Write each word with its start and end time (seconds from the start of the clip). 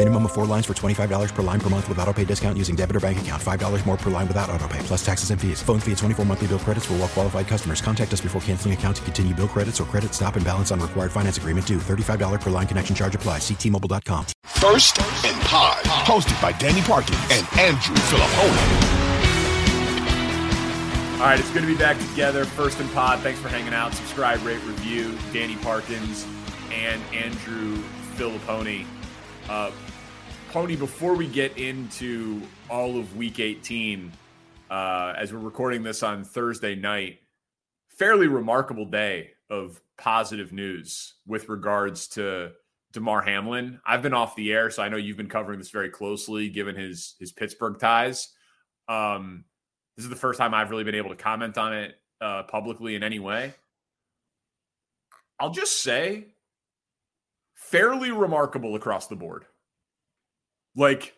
Minimum 0.00 0.24
of 0.24 0.32
four 0.32 0.46
lines 0.46 0.64
for 0.64 0.72
$25 0.72 1.34
per 1.34 1.42
line 1.42 1.60
per 1.60 1.68
month 1.68 1.86
with 1.86 1.98
auto 1.98 2.14
pay 2.14 2.24
discount 2.24 2.56
using 2.56 2.74
debit 2.74 2.96
or 2.96 3.00
bank 3.00 3.20
account. 3.20 3.42
$5 3.42 3.84
more 3.84 3.98
per 3.98 4.10
line 4.10 4.26
without 4.26 4.48
auto 4.48 4.66
pay, 4.66 4.78
plus 4.78 5.04
taxes 5.04 5.30
and 5.30 5.38
fees. 5.38 5.60
Phone 5.62 5.78
fee 5.78 5.92
at 5.92 5.98
24 5.98 6.24
monthly 6.24 6.46
bill 6.46 6.58
credits 6.58 6.86
for 6.86 6.94
all 6.94 7.00
well 7.00 7.08
qualified 7.08 7.46
customers. 7.46 7.82
Contact 7.82 8.10
us 8.10 8.22
before 8.22 8.40
canceling 8.40 8.72
account 8.72 8.96
to 8.96 9.02
continue 9.02 9.34
bill 9.34 9.46
credits 9.46 9.78
or 9.78 9.84
credit 9.84 10.14
stop 10.14 10.36
and 10.36 10.44
balance 10.46 10.70
on 10.70 10.80
required 10.80 11.12
finance 11.12 11.36
agreement 11.36 11.66
due. 11.66 11.76
$35 11.76 12.40
per 12.40 12.48
line 12.48 12.66
connection 12.66 12.96
charge 12.96 13.14
applies. 13.14 13.42
Ctmobile.com. 13.42 14.24
First 14.44 15.02
and 15.26 15.38
Pod, 15.42 15.84
hosted 15.84 16.40
by 16.40 16.52
Danny 16.52 16.80
Parkins 16.80 17.20
and 17.30 17.46
Andrew 17.58 17.96
Fillipponi. 18.08 19.00
All 21.20 21.26
right, 21.26 21.38
it's 21.38 21.52
good 21.52 21.60
to 21.60 21.66
be 21.66 21.76
back 21.76 21.98
together. 21.98 22.46
First 22.46 22.80
and 22.80 22.90
Pod, 22.92 23.18
thanks 23.18 23.38
for 23.38 23.48
hanging 23.48 23.74
out. 23.74 23.92
Subscribe, 23.92 24.42
rate, 24.46 24.64
review. 24.64 25.14
Danny 25.34 25.56
Parkins 25.56 26.26
and 26.72 27.02
Andrew 27.12 27.82
Fillipponi. 28.16 28.86
Uh, 29.50 29.72
Pony, 30.50 30.74
before 30.74 31.14
we 31.14 31.28
get 31.28 31.56
into 31.58 32.42
all 32.68 32.98
of 32.98 33.16
Week 33.16 33.38
18, 33.38 34.10
uh, 34.68 35.14
as 35.16 35.32
we're 35.32 35.38
recording 35.38 35.84
this 35.84 36.02
on 36.02 36.24
Thursday 36.24 36.74
night, 36.74 37.20
fairly 37.86 38.26
remarkable 38.26 38.84
day 38.84 39.30
of 39.48 39.80
positive 39.96 40.52
news 40.52 41.14
with 41.24 41.48
regards 41.48 42.08
to 42.08 42.50
Damar 42.92 43.22
Hamlin. 43.22 43.78
I've 43.86 44.02
been 44.02 44.12
off 44.12 44.34
the 44.34 44.52
air, 44.52 44.70
so 44.70 44.82
I 44.82 44.88
know 44.88 44.96
you've 44.96 45.16
been 45.16 45.28
covering 45.28 45.60
this 45.60 45.70
very 45.70 45.88
closely, 45.88 46.48
given 46.48 46.74
his 46.74 47.14
his 47.20 47.30
Pittsburgh 47.30 47.78
ties. 47.78 48.30
Um, 48.88 49.44
this 49.96 50.02
is 50.02 50.10
the 50.10 50.16
first 50.16 50.40
time 50.40 50.52
I've 50.52 50.70
really 50.70 50.82
been 50.82 50.96
able 50.96 51.10
to 51.10 51.16
comment 51.16 51.58
on 51.58 51.74
it 51.74 51.94
uh, 52.20 52.42
publicly 52.42 52.96
in 52.96 53.04
any 53.04 53.20
way. 53.20 53.54
I'll 55.38 55.52
just 55.52 55.80
say, 55.80 56.34
fairly 57.54 58.10
remarkable 58.10 58.74
across 58.74 59.06
the 59.06 59.14
board. 59.14 59.44
Like 60.76 61.14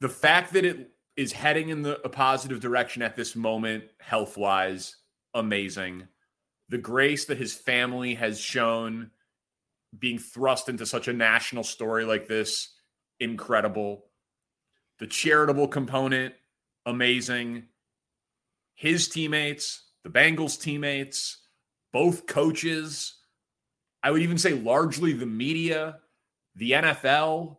the 0.00 0.08
fact 0.08 0.52
that 0.54 0.64
it 0.64 0.90
is 1.16 1.32
heading 1.32 1.68
in 1.68 1.82
the, 1.82 2.00
a 2.02 2.08
positive 2.08 2.60
direction 2.60 3.02
at 3.02 3.16
this 3.16 3.36
moment, 3.36 3.84
health 3.98 4.36
wise, 4.36 4.96
amazing. 5.34 6.08
The 6.68 6.78
grace 6.78 7.26
that 7.26 7.38
his 7.38 7.52
family 7.52 8.14
has 8.14 8.40
shown 8.40 9.10
being 9.98 10.18
thrust 10.18 10.68
into 10.68 10.86
such 10.86 11.08
a 11.08 11.12
national 11.12 11.64
story 11.64 12.04
like 12.04 12.28
this, 12.28 12.74
incredible. 13.18 14.06
The 14.98 15.06
charitable 15.06 15.68
component, 15.68 16.34
amazing. 16.86 17.64
His 18.74 19.08
teammates, 19.08 19.82
the 20.04 20.10
Bengals 20.10 20.58
teammates, 20.60 21.38
both 21.92 22.26
coaches, 22.26 23.16
I 24.02 24.10
would 24.10 24.22
even 24.22 24.38
say 24.38 24.54
largely 24.54 25.12
the 25.12 25.26
media, 25.26 25.98
the 26.54 26.72
NFL, 26.72 27.56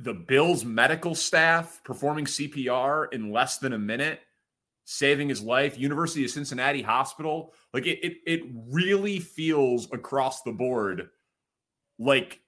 the 0.00 0.14
Bills 0.14 0.64
medical 0.64 1.14
staff 1.14 1.80
performing 1.84 2.24
CPR 2.24 3.12
in 3.12 3.30
less 3.30 3.58
than 3.58 3.74
a 3.74 3.78
minute, 3.78 4.20
saving 4.84 5.28
his 5.28 5.42
life, 5.42 5.78
University 5.78 6.24
of 6.24 6.30
Cincinnati 6.30 6.80
Hospital. 6.80 7.52
Like 7.74 7.86
it, 7.86 7.98
it, 8.02 8.16
it 8.26 8.42
really 8.70 9.18
feels 9.18 9.92
across 9.92 10.42
the 10.42 10.52
board 10.52 11.10
like 11.98 12.40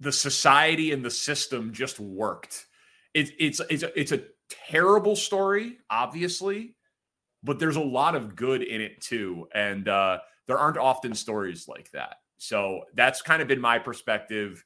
the 0.00 0.10
society 0.10 0.92
and 0.92 1.04
the 1.04 1.10
system 1.10 1.72
just 1.72 2.00
worked. 2.00 2.66
It, 3.12 3.30
it's 3.38 3.60
it's 3.70 3.82
a, 3.82 3.98
it's 3.98 4.12
a 4.12 4.22
terrible 4.68 5.16
story, 5.16 5.78
obviously, 5.90 6.76
but 7.42 7.58
there's 7.58 7.76
a 7.76 7.80
lot 7.80 8.14
of 8.14 8.34
good 8.34 8.62
in 8.62 8.80
it 8.80 9.00
too, 9.02 9.48
and 9.54 9.86
uh, 9.86 10.18
there 10.46 10.58
aren't 10.58 10.78
often 10.78 11.14
stories 11.14 11.68
like 11.68 11.90
that. 11.92 12.16
So 12.38 12.84
that's 12.94 13.22
kind 13.22 13.40
of 13.40 13.48
been 13.48 13.60
my 13.60 13.78
perspective, 13.78 14.64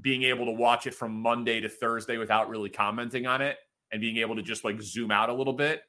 being 0.00 0.24
able 0.24 0.46
to 0.46 0.52
watch 0.52 0.86
it 0.86 0.94
from 0.94 1.20
Monday 1.20 1.60
to 1.60 1.68
Thursday 1.68 2.18
without 2.18 2.48
really 2.48 2.70
commenting 2.70 3.26
on 3.26 3.40
it, 3.40 3.56
and 3.92 4.00
being 4.00 4.18
able 4.18 4.36
to 4.36 4.42
just 4.42 4.64
like 4.64 4.80
zoom 4.80 5.10
out 5.10 5.28
a 5.28 5.34
little 5.34 5.52
bit. 5.52 5.82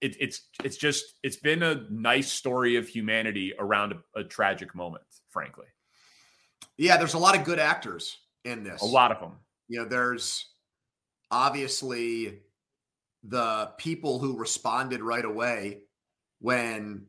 It, 0.00 0.16
it's 0.20 0.48
it's 0.62 0.76
just 0.76 1.04
it's 1.22 1.36
been 1.36 1.62
a 1.62 1.86
nice 1.90 2.30
story 2.30 2.76
of 2.76 2.86
humanity 2.86 3.54
around 3.58 3.92
a, 3.92 4.20
a 4.20 4.24
tragic 4.24 4.74
moment, 4.74 5.04
frankly. 5.30 5.66
Yeah, 6.76 6.96
there's 6.98 7.14
a 7.14 7.18
lot 7.18 7.36
of 7.36 7.44
good 7.44 7.58
actors 7.58 8.18
in 8.44 8.62
this. 8.62 8.82
A 8.82 8.86
lot 8.86 9.10
of 9.10 9.20
them. 9.20 9.32
You 9.68 9.80
know, 9.80 9.88
there's 9.88 10.46
obviously 11.30 12.40
the 13.24 13.70
people 13.78 14.18
who 14.18 14.38
responded 14.38 15.00
right 15.00 15.24
away 15.24 15.80
when 16.40 17.06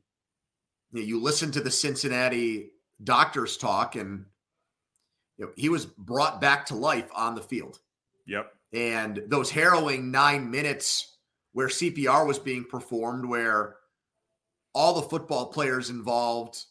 you, 0.91 1.01
know, 1.01 1.05
you 1.05 1.21
listen 1.21 1.51
to 1.51 1.61
the 1.61 1.69
Cincinnati 1.69 2.71
doctors 3.03 3.57
talk, 3.57 3.95
and 3.95 4.25
you 5.37 5.45
know, 5.45 5.51
he 5.55 5.69
was 5.69 5.85
brought 5.85 6.41
back 6.41 6.65
to 6.67 6.75
life 6.75 7.09
on 7.13 7.35
the 7.35 7.41
field. 7.41 7.79
Yep. 8.25 8.51
And 8.73 9.23
those 9.27 9.49
harrowing 9.49 10.11
nine 10.11 10.49
minutes 10.49 11.17
where 11.53 11.67
CPR 11.67 12.27
was 12.27 12.39
being 12.39 12.65
performed, 12.65 13.25
where 13.25 13.77
all 14.73 14.93
the 14.93 15.07
football 15.07 15.47
players 15.47 15.89
involved 15.89 16.65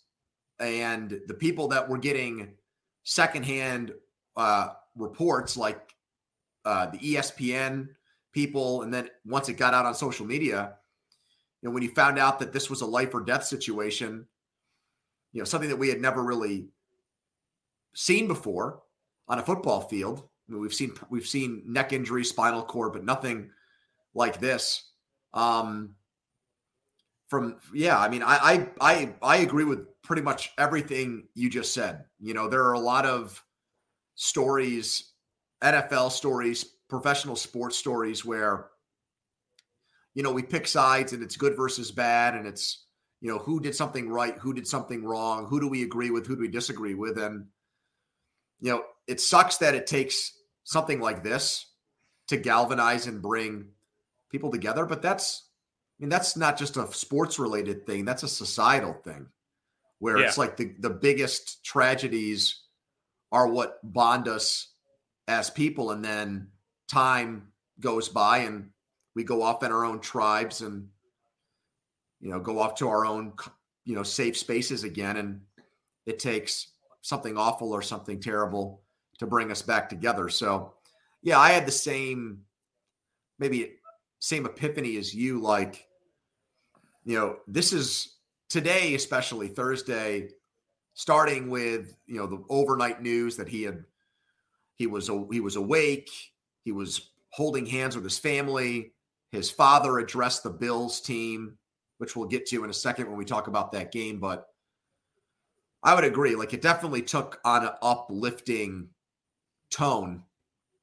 and 0.59 1.21
the 1.27 1.35
people 1.35 1.69
that 1.69 1.89
were 1.89 1.99
getting 1.99 2.55
secondhand 3.03 3.93
uh, 4.37 4.69
reports, 4.97 5.57
like 5.57 5.95
uh, 6.65 6.87
the 6.87 6.99
ESPN 6.99 7.89
people, 8.33 8.83
and 8.83 8.93
then 8.93 9.09
once 9.25 9.49
it 9.49 9.55
got 9.55 9.75
out 9.75 9.87
on 9.87 9.95
social 9.95 10.27
media, 10.27 10.75
you 11.63 11.69
know, 11.69 11.73
when 11.73 11.83
you 11.83 11.91
found 11.91 12.19
out 12.19 12.39
that 12.39 12.53
this 12.53 12.69
was 12.69 12.81
a 12.81 12.87
life 12.87 13.15
or 13.15 13.23
death 13.23 13.45
situation, 13.45 14.27
you 15.33 15.41
know, 15.41 15.45
something 15.45 15.71
that 15.71 15.77
we 15.77 15.89
had 15.89 16.01
never 16.01 16.23
really 16.23 16.67
seen 17.97 18.29
before 18.29 18.83
on 19.27 19.41
a 19.41 19.43
football 19.43 19.81
field. 19.81 20.23
I 20.49 20.53
mean, 20.53 20.61
we've 20.61 20.75
seen 20.75 20.93
we've 21.11 21.27
seen 21.27 21.65
neck 21.67 21.93
injury, 21.93 22.25
spinal 22.25 22.63
cord, 22.63 22.93
but 22.93 23.05
nothing 23.05 23.51
like 24.15 24.39
this. 24.39 24.91
Um, 25.35 25.97
from 27.29 27.57
yeah, 27.75 27.99
I 27.99 28.09
mean, 28.09 28.23
I 28.23 28.37
I 28.37 28.69
I 28.81 29.15
I 29.23 29.37
agree 29.39 29.65
with 29.65 29.87
pretty 30.03 30.23
much 30.23 30.53
everything 30.59 31.27
you 31.35 31.51
just 31.51 31.75
said. 31.75 32.05
You 32.21 32.35
know, 32.35 32.49
there 32.49 32.65
are 32.65 32.75
a 32.75 32.79
lot 32.79 33.07
of 33.07 33.43
stories, 34.15 35.13
NFL 35.65 36.13
stories, 36.13 36.65
professional 36.89 37.35
sports 37.35 37.77
stories 37.77 38.25
where 38.25 38.69
you 40.15 40.23
know 40.23 40.33
we 40.33 40.43
pick 40.43 40.69
sides 40.69 41.13
and 41.13 41.23
it's 41.23 41.37
good 41.37 41.57
versus 41.57 41.91
bad 41.91 42.35
and 42.35 42.47
it's 42.47 42.87
you 43.21 43.29
know 43.29 43.39
who 43.39 43.59
did 43.59 43.75
something 43.75 44.09
right, 44.09 44.37
who 44.39 44.55
did 44.55 44.69
something 44.69 45.05
wrong, 45.05 45.47
who 45.47 45.59
do 45.59 45.67
we 45.67 45.83
agree 45.83 46.11
with, 46.11 46.27
who 46.27 46.37
do 46.37 46.43
we 46.43 46.49
disagree 46.49 46.95
with, 46.95 47.19
and 47.19 47.47
you 48.61 48.71
know 48.71 48.85
it 49.07 49.21
sucks 49.21 49.59
that 49.59 49.75
it 49.75 49.87
takes 49.87 50.33
something 50.65 51.01
like 51.01 51.23
this 51.23 51.67
to 52.29 52.37
galvanize 52.37 53.07
and 53.07 53.23
bring 53.23 53.69
people 54.31 54.51
together, 54.51 54.85
but 54.85 55.03
that's 55.03 55.45
I 55.99 56.03
mean, 56.03 56.11
that's 56.11 56.37
not 56.37 56.59
just 56.59 56.77
a 56.77 56.93
sports 56.93 57.39
related 57.39 57.87
thing, 57.87 58.05
that's 58.05 58.23
a 58.23 58.29
societal 58.29 58.93
thing 58.93 59.29
where 59.99 60.19
yeah. 60.19 60.27
it's 60.27 60.37
like 60.37 60.57
the, 60.57 60.75
the 60.79 60.91
biggest 60.91 61.65
tragedies 61.65 62.63
are 63.33 63.49
what 63.49 63.79
bond 63.83 64.29
us 64.29 64.69
as 65.27 65.49
people. 65.49 65.93
And 65.93 66.05
then 66.05 66.49
time 66.89 67.49
goes 67.81 68.11
by 68.11 68.39
and 68.39 68.71
we 69.15 69.25
go 69.25 69.43
off 69.43 69.63
in 69.63 69.73
our 69.73 69.87
own 69.87 70.01
tribes 70.01 70.61
and, 70.61 70.89
you 72.21 72.31
know, 72.31 72.41
go 72.41 72.59
off 72.59 72.75
to 72.77 72.89
our 72.89 73.07
own, 73.07 73.33
you 73.87 73.95
know, 73.95 74.03
safe 74.03 74.37
spaces 74.37 74.85
again. 74.85 75.17
And 75.17 75.41
it 76.05 76.19
takes 76.19 76.69
something 77.07 77.39
awful 77.39 77.73
or 77.73 77.83
something 77.83 78.19
terrible 78.19 78.83
to 79.19 79.29
bring 79.29 79.53
us 79.53 79.63
back 79.63 79.89
together. 79.89 80.29
So, 80.29 80.75
yeah, 81.23 81.39
I 81.39 81.51
had 81.51 81.65
the 81.65 81.71
same, 81.71 82.41
maybe 83.39 83.75
same 84.19 84.45
epiphany 84.45 84.97
as 84.97 85.15
you. 85.15 85.41
Like, 85.41 85.87
you 87.05 87.17
know, 87.17 87.37
this 87.47 87.73
is 87.73 88.17
today, 88.49 88.97
especially 88.97 89.47
Thursday, 89.47 90.31
starting 90.95 91.49
with 91.49 91.97
you 92.07 92.17
know 92.17 92.27
the 92.27 92.43
overnight 92.49 93.01
news 93.01 93.37
that 93.37 93.49
he 93.49 93.63
had 93.63 93.85
he 94.75 94.89
was 94.89 95.09
he 95.31 95.39
was 95.39 95.55
awake, 95.55 96.11
he 96.65 96.73
was 96.73 97.11
holding 97.31 97.67
hands 97.67 97.95
with 97.95 98.05
his 98.05 98.19
family. 98.19 98.93
His 99.31 99.49
father 99.49 100.01
addressed 100.01 100.43
the 100.43 100.51
Bills 100.51 101.01
team, 101.01 101.57
which 101.99 102.17
we'll 102.17 102.27
get 102.27 102.47
to 102.47 102.65
in 102.65 102.71
a 102.71 102.75
second 102.75 103.07
when 103.07 103.17
we 103.17 103.25
talk 103.25 103.47
about 103.47 103.71
that 103.73 103.93
game. 103.93 104.19
But 104.19 104.49
I 105.87 105.95
would 105.95 106.03
agree, 106.03 106.35
like 106.35 106.53
it 106.53 106.61
definitely 106.61 107.03
took 107.03 107.41
on 107.45 107.65
an 107.65 107.71
uplifting 107.81 108.89
tone 109.71 110.25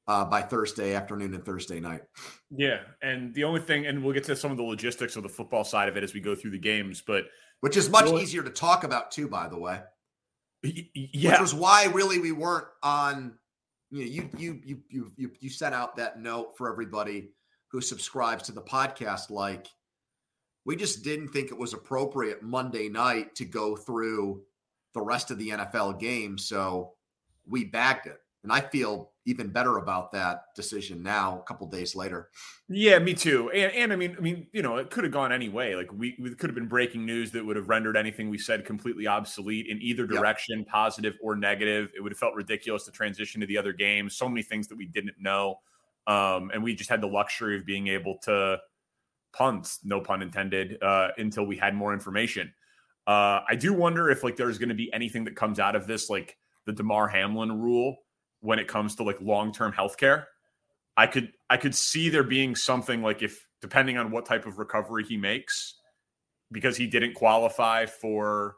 uh, 0.08 0.24
by 0.24 0.40
Thursday 0.40 0.94
afternoon 0.94 1.34
and 1.34 1.44
Thursday 1.44 1.78
night. 1.78 2.02
Yeah, 2.50 2.80
and 3.02 3.34
the 3.34 3.44
only 3.44 3.60
thing, 3.60 3.86
and 3.86 4.02
we'll 4.02 4.14
get 4.14 4.24
to 4.24 4.34
some 4.34 4.50
of 4.50 4.56
the 4.56 4.62
logistics 4.62 5.16
of 5.16 5.22
the 5.22 5.28
football 5.28 5.62
side 5.62 5.90
of 5.90 5.98
it 5.98 6.04
as 6.04 6.14
we 6.14 6.20
go 6.20 6.34
through 6.34 6.52
the 6.52 6.58
games, 6.58 7.02
but 7.06 7.26
which 7.60 7.76
is 7.76 7.90
much 7.90 8.10
easier 8.12 8.42
to 8.42 8.50
talk 8.50 8.82
about 8.82 9.10
too, 9.10 9.28
by 9.28 9.46
the 9.46 9.58
way. 9.58 9.80
Yeah, 10.62 11.32
which 11.32 11.40
was 11.40 11.54
why 11.54 11.84
really 11.92 12.18
we 12.18 12.32
weren't 12.32 12.66
on. 12.82 13.34
You 13.90 14.00
know, 14.00 14.10
you 14.10 14.30
you 14.38 14.60
you 14.64 14.82
you 14.88 15.12
you 15.16 15.30
you 15.38 15.50
sent 15.50 15.74
out 15.74 15.96
that 15.96 16.18
note 16.18 16.56
for 16.56 16.72
everybody 16.72 17.28
who 17.68 17.82
subscribes 17.82 18.44
to 18.44 18.52
the 18.52 18.62
podcast. 18.62 19.28
Like, 19.28 19.66
we 20.64 20.76
just 20.76 21.04
didn't 21.04 21.28
think 21.28 21.50
it 21.50 21.58
was 21.58 21.74
appropriate 21.74 22.42
Monday 22.42 22.88
night 22.88 23.34
to 23.34 23.44
go 23.44 23.76
through 23.76 24.42
the 24.94 25.02
rest 25.02 25.30
of 25.30 25.38
the 25.38 25.50
NFL 25.50 26.00
game, 26.00 26.38
so 26.38 26.94
we 27.46 27.64
bagged 27.64 28.06
it, 28.06 28.18
and 28.42 28.52
I 28.52 28.60
feel 28.60 29.10
even 29.26 29.48
better 29.48 29.78
about 29.78 30.12
that 30.12 30.54
decision 30.54 31.02
now 31.02 31.38
a 31.40 31.42
couple 31.44 31.66
days 31.66 31.96
later. 31.96 32.28
Yeah, 32.68 32.98
me 32.98 33.14
too. 33.14 33.50
And, 33.50 33.72
and 33.72 33.92
I 33.92 33.96
mean, 33.96 34.14
I 34.18 34.20
mean, 34.20 34.46
you 34.52 34.62
know, 34.62 34.76
it 34.76 34.90
could 34.90 35.04
have 35.04 35.12
gone 35.12 35.32
any 35.32 35.48
way. 35.48 35.74
Like 35.74 35.90
we, 35.92 36.14
we 36.20 36.34
could 36.34 36.50
have 36.50 36.54
been 36.54 36.68
breaking 36.68 37.06
news 37.06 37.30
that 37.32 37.44
would 37.44 37.56
have 37.56 37.68
rendered 37.68 37.96
anything 37.96 38.28
we 38.28 38.38
said 38.38 38.66
completely 38.66 39.06
obsolete 39.06 39.66
in 39.68 39.80
either 39.80 40.06
direction, 40.06 40.58
yep. 40.58 40.68
positive 40.68 41.14
or 41.22 41.36
negative. 41.36 41.90
It 41.96 42.02
would 42.02 42.12
have 42.12 42.18
felt 42.18 42.34
ridiculous 42.34 42.84
to 42.84 42.90
transition 42.90 43.40
to 43.40 43.46
the 43.46 43.56
other 43.56 43.72
game. 43.72 44.10
So 44.10 44.28
many 44.28 44.42
things 44.42 44.68
that 44.68 44.76
we 44.76 44.86
didn't 44.86 45.16
know, 45.18 45.60
um, 46.06 46.50
and 46.52 46.62
we 46.62 46.74
just 46.74 46.90
had 46.90 47.00
the 47.00 47.08
luxury 47.08 47.56
of 47.56 47.64
being 47.64 47.88
able 47.88 48.18
to 48.24 48.58
punt, 49.32 49.78
no 49.84 50.00
pun 50.00 50.20
intended, 50.20 50.82
uh, 50.82 51.08
until 51.16 51.46
we 51.46 51.56
had 51.56 51.74
more 51.74 51.94
information. 51.94 52.52
Uh, 53.06 53.40
I 53.48 53.54
do 53.54 53.74
wonder 53.74 54.10
if 54.10 54.24
like 54.24 54.36
there's 54.36 54.58
going 54.58 54.70
to 54.70 54.74
be 54.74 54.92
anything 54.92 55.24
that 55.24 55.36
comes 55.36 55.60
out 55.60 55.76
of 55.76 55.86
this, 55.86 56.08
like 56.08 56.36
the 56.66 56.72
Damar 56.72 57.08
Hamlin 57.08 57.60
rule 57.60 57.96
when 58.40 58.58
it 58.58 58.68
comes 58.68 58.96
to 58.96 59.02
like 59.02 59.20
long-term 59.20 59.72
healthcare. 59.72 60.24
I 60.96 61.06
could 61.06 61.32
I 61.50 61.56
could 61.56 61.74
see 61.74 62.08
there 62.08 62.22
being 62.22 62.54
something 62.54 63.02
like 63.02 63.22
if 63.22 63.46
depending 63.60 63.98
on 63.98 64.10
what 64.10 64.26
type 64.26 64.46
of 64.46 64.58
recovery 64.58 65.04
he 65.04 65.16
makes, 65.16 65.74
because 66.52 66.76
he 66.76 66.86
didn't 66.86 67.14
qualify 67.14 67.86
for, 67.86 68.56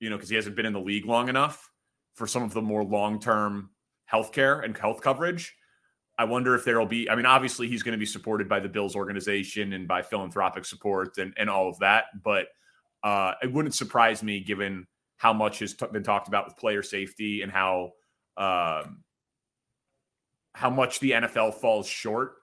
you 0.00 0.10
know, 0.10 0.16
because 0.16 0.28
he 0.28 0.36
hasn't 0.36 0.56
been 0.56 0.66
in 0.66 0.72
the 0.72 0.80
league 0.80 1.06
long 1.06 1.28
enough 1.28 1.70
for 2.14 2.26
some 2.26 2.42
of 2.42 2.52
the 2.52 2.62
more 2.62 2.84
long-term 2.84 3.70
healthcare 4.12 4.64
and 4.64 4.76
health 4.76 5.00
coverage. 5.00 5.54
I 6.18 6.24
wonder 6.24 6.54
if 6.54 6.64
there'll 6.64 6.86
be, 6.86 7.08
I 7.08 7.16
mean, 7.16 7.24
obviously 7.24 7.68
he's 7.68 7.82
going 7.82 7.92
to 7.92 7.98
be 7.98 8.04
supported 8.06 8.48
by 8.48 8.60
the 8.60 8.68
Bills 8.68 8.94
organization 8.94 9.72
and 9.72 9.88
by 9.88 10.02
philanthropic 10.02 10.66
support 10.66 11.16
and, 11.16 11.32
and 11.38 11.48
all 11.48 11.70
of 11.70 11.78
that. 11.78 12.04
But 12.22 12.48
uh, 13.02 13.32
it 13.42 13.52
wouldn't 13.52 13.74
surprise 13.74 14.22
me 14.22 14.40
given 14.40 14.86
how 15.16 15.32
much 15.32 15.60
has 15.60 15.74
t- 15.74 15.86
been 15.92 16.02
talked 16.02 16.28
about 16.28 16.46
with 16.46 16.56
player 16.56 16.82
safety 16.82 17.42
and 17.42 17.52
how 17.52 17.92
um, 18.36 19.02
how 20.54 20.70
much 20.70 21.00
the 21.00 21.12
NFL 21.12 21.54
falls 21.54 21.86
short 21.86 22.34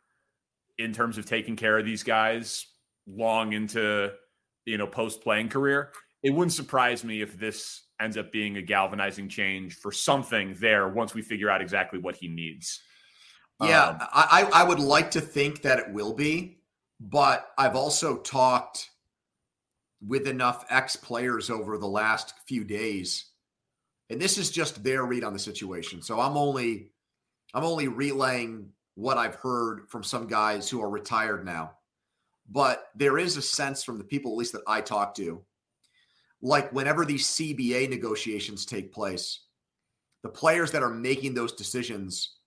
in 0.78 0.94
terms 0.94 1.18
of 1.18 1.26
taking 1.26 1.56
care 1.56 1.78
of 1.78 1.86
these 1.86 2.04
guys 2.04 2.66
long 3.08 3.54
into 3.54 4.12
you 4.66 4.78
know 4.78 4.88
post 4.88 5.22
playing 5.22 5.50
career. 5.50 5.92
It 6.24 6.32
wouldn't 6.32 6.54
surprise 6.54 7.04
me 7.04 7.22
if 7.22 7.38
this 7.38 7.84
ends 8.02 8.18
up 8.18 8.32
being 8.32 8.58
a 8.58 8.62
galvanizing 8.62 9.30
change 9.30 9.76
for 9.76 9.92
something 9.92 10.56
there 10.60 10.88
once 10.88 11.14
we 11.14 11.22
figure 11.22 11.50
out 11.50 11.62
exactly 11.62 12.00
what 12.00 12.16
he 12.16 12.28
needs. 12.28 12.82
Yeah, 13.62 13.90
um, 13.90 13.98
I, 14.02 14.50
I 14.54 14.64
would 14.64 14.80
like 14.80 15.12
to 15.12 15.22
think 15.22 15.64
that 15.64 15.80
it 15.80 15.92
will 15.92 16.14
be, 16.14 16.60
but 17.00 17.50
I've 17.58 17.76
also 17.76 18.18
talked 18.18 18.90
with 20.06 20.28
enough 20.28 20.66
ex 20.70 20.96
players 20.96 21.50
over 21.50 21.78
the 21.78 21.88
last 21.88 22.34
few 22.46 22.64
days, 22.64 23.26
and 24.10 24.22
this 24.22 24.38
is 24.38 24.52
just 24.52 24.84
their 24.84 25.06
read 25.06 25.24
on 25.24 25.34
the 25.34 25.40
situation. 25.40 26.02
So 26.02 26.20
I'm 26.20 26.38
only 26.38 26.92
I'm 27.54 27.64
only 27.64 27.88
relaying 27.88 28.70
what 28.96 29.18
I've 29.18 29.36
heard 29.36 29.90
from 29.90 30.04
some 30.04 30.28
guys 30.28 30.70
who 30.70 30.82
are 30.82 30.90
retired 30.90 31.46
now. 31.46 31.72
But 32.52 32.88
there 32.96 33.18
is 33.18 33.38
a 33.38 33.42
sense 33.42 33.84
from 33.84 33.98
the 33.98 34.04
people, 34.04 34.32
at 34.32 34.38
least 34.38 34.54
that 34.54 34.64
I 34.68 34.82
talk 34.82 35.14
to, 35.16 35.42
like 36.42 36.72
whenever 36.74 37.06
these 37.06 37.28
CBA 37.28 37.90
negotiations 37.90 38.66
take 38.66 38.92
place, 38.92 39.42
the 40.24 40.30
players 40.30 40.72
that 40.72 40.84
are 40.84 40.90
making 40.90 41.34
those 41.34 41.54
decisions 41.54 42.38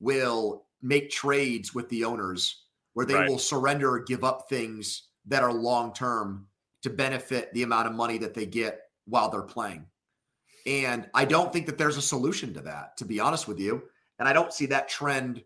will 0.00 0.64
make 0.82 1.10
trades 1.10 1.74
with 1.74 1.88
the 1.88 2.04
owners 2.04 2.64
where 2.94 3.06
they 3.06 3.14
right. 3.14 3.28
will 3.28 3.38
surrender 3.38 3.92
or 3.92 4.00
give 4.00 4.24
up 4.24 4.48
things 4.48 5.08
that 5.26 5.42
are 5.42 5.52
long 5.52 5.92
term 5.92 6.46
to 6.86 6.90
benefit 6.90 7.52
the 7.52 7.64
amount 7.64 7.88
of 7.88 7.94
money 7.94 8.16
that 8.16 8.32
they 8.32 8.46
get 8.46 8.82
while 9.06 9.28
they're 9.28 9.42
playing. 9.42 9.84
And 10.66 11.08
I 11.14 11.24
don't 11.24 11.52
think 11.52 11.66
that 11.66 11.78
there's 11.78 11.96
a 11.96 12.02
solution 12.02 12.54
to 12.54 12.60
that, 12.60 12.96
to 12.98 13.04
be 13.04 13.18
honest 13.18 13.48
with 13.48 13.58
you. 13.58 13.82
And 14.20 14.28
I 14.28 14.32
don't 14.32 14.52
see 14.52 14.66
that 14.66 14.88
trend 14.88 15.42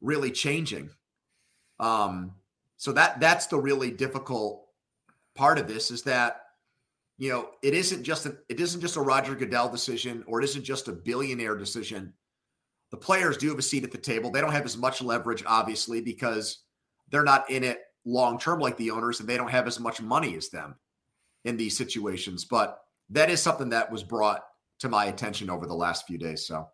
really 0.00 0.32
changing. 0.32 0.90
Um, 1.78 2.32
so 2.78 2.90
that 2.92 3.20
that's 3.20 3.46
the 3.46 3.60
really 3.60 3.92
difficult 3.92 4.66
part 5.36 5.56
of 5.56 5.68
this 5.68 5.92
is 5.92 6.02
that 6.02 6.40
you 7.16 7.30
know 7.30 7.50
it 7.62 7.74
isn't 7.74 8.02
just 8.02 8.26
an, 8.26 8.38
it 8.48 8.58
isn't 8.58 8.80
just 8.80 8.96
a 8.96 9.00
Roger 9.00 9.36
Goodell 9.36 9.68
decision 9.68 10.24
or 10.26 10.40
it 10.40 10.44
isn't 10.46 10.64
just 10.64 10.88
a 10.88 10.92
billionaire 10.92 11.54
decision. 11.54 12.12
The 12.90 12.96
players 12.96 13.36
do 13.36 13.50
have 13.50 13.58
a 13.58 13.62
seat 13.62 13.84
at 13.84 13.92
the 13.92 13.98
table. 13.98 14.32
They 14.32 14.40
don't 14.40 14.50
have 14.50 14.64
as 14.64 14.76
much 14.76 15.00
leverage, 15.00 15.44
obviously, 15.46 16.00
because 16.00 16.64
they're 17.08 17.22
not 17.22 17.48
in 17.50 17.62
it 17.62 17.82
long 18.08 18.38
term 18.38 18.60
like 18.60 18.76
the 18.76 18.90
owners, 18.90 19.20
and 19.20 19.28
they 19.28 19.36
don't 19.36 19.50
have 19.50 19.66
as 19.66 19.78
much 19.78 20.00
money 20.00 20.36
as 20.36 20.48
them 20.48 20.76
in 21.44 21.56
these 21.56 21.76
situations. 21.76 22.44
But 22.44 22.80
that 23.10 23.30
is 23.30 23.42
something 23.42 23.70
that 23.70 23.90
was 23.90 24.02
brought 24.02 24.44
to 24.80 24.88
my 24.88 25.06
attention 25.06 25.50
over 25.50 25.66
the 25.66 25.74
last 25.74 26.06
few 26.06 26.18
days. 26.18 26.46
So 26.46 26.68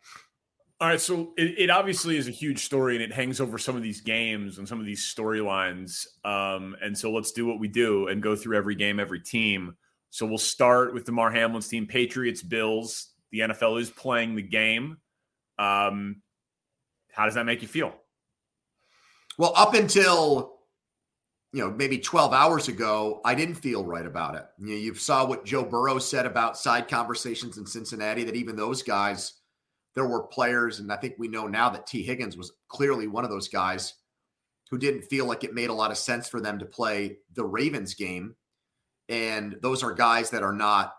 all 0.81 0.89
right, 0.89 1.01
so 1.01 1.33
it, 1.37 1.55
it, 1.59 1.71
obviously 1.71 2.17
is 2.17 2.27
a 2.27 2.33
huge 2.33 2.65
story, 2.65 2.97
and 2.97 3.03
it 3.03 3.13
hangs 3.13 3.41
over 3.41 3.59
some 3.59 3.77
of 3.77 3.83
these 3.83 4.01
games 4.01 4.59
and 4.59 4.69
some 4.69 4.81
of 4.81 4.87
these 4.87 5.03
storylines. 5.03 6.07
Um, 6.25 6.77
and 6.83 6.99
so 6.99 7.13
let's 7.13 7.33
do 7.33 7.47
what 7.47 7.61
we 7.61 7.69
do 7.69 8.09
and 8.09 8.23
go 8.23 8.35
through 8.35 8.57
every 8.57 8.75
game, 8.75 8.99
every 8.99 9.21
team. 9.21 9.77
So 10.11 10.27
we'll 10.27 10.37
start 10.37 10.93
with 10.93 11.05
Damar 11.05 11.31
Hamlin's 11.31 11.69
team, 11.69 11.87
Patriots, 11.87 12.43
Bills. 12.43 13.13
The 13.31 13.41
NFL 13.41 13.81
is 13.81 13.89
playing 13.89 14.35
the 14.35 14.43
game. 14.43 14.99
Um, 15.59 16.23
how 17.13 17.25
does 17.25 17.35
that 17.35 17.47
make 17.47 17.63
you 17.63 17.69
feel? 17.69 17.95
Well, 19.39 19.53
up 19.57 19.75
until 19.75 20.54
you 21.55 21.63
know 21.63 21.71
maybe 21.71 21.99
12 21.99 22.33
hours 22.33 22.67
ago, 22.67 23.21
I 23.25 23.37
didn't 23.37 23.55
feel 23.55 23.85
right 23.85 24.05
about 24.05 24.35
it. 24.35 24.45
You, 24.59 24.67
know, 24.67 24.75
you 24.75 24.95
saw 24.95 25.25
what 25.25 25.45
Joe 25.45 25.65
Burrow 25.65 26.01
said 26.01 26.27
about 26.27 26.59
side 26.59 26.89
conversations 26.89 27.59
in 27.59 27.65
Cincinnati. 27.65 28.25
That 28.25 28.35
even 28.35 28.57
those 28.57 28.83
guys 28.83 29.35
there 29.95 30.07
were 30.07 30.25
players, 30.25 30.81
and 30.81 30.93
I 30.93 30.97
think 30.97 31.15
we 31.17 31.29
know 31.29 31.47
now 31.47 31.71
that 31.71 31.87
Tee 31.87 32.03
Higgins 32.03 32.37
was 32.37 32.53
clearly 32.67 33.07
one 33.07 33.23
of 33.23 33.31
those 33.31 33.47
guys 33.47 33.95
who 34.69 34.79
didn't 34.79 35.03
feel 35.03 35.27
like 35.27 35.45
it 35.45 35.55
made 35.55 35.71
a 35.71 35.75
lot 35.75 35.93
of 35.93 35.97
sense 35.99 36.29
for 36.29 36.41
them 36.41 36.59
to 36.59 36.67
play 36.67 37.19
the 37.35 37.45
Ravens 37.45 37.95
game. 37.95 38.35
And 39.09 39.57
those 39.63 39.85
are 39.85 39.93
guys 39.93 40.31
that 40.31 40.43
are 40.43 40.53
not, 40.53 40.93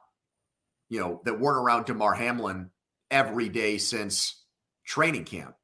you 0.88 1.02
know, 1.02 1.22
that 1.26 1.38
weren't 1.38 1.62
around 1.62 1.86
Damar 1.86 2.14
Hamlin 2.14 2.70
every 3.12 3.50
day 3.50 3.78
since 3.78 4.42
training 4.86 5.26
camp. 5.26 5.56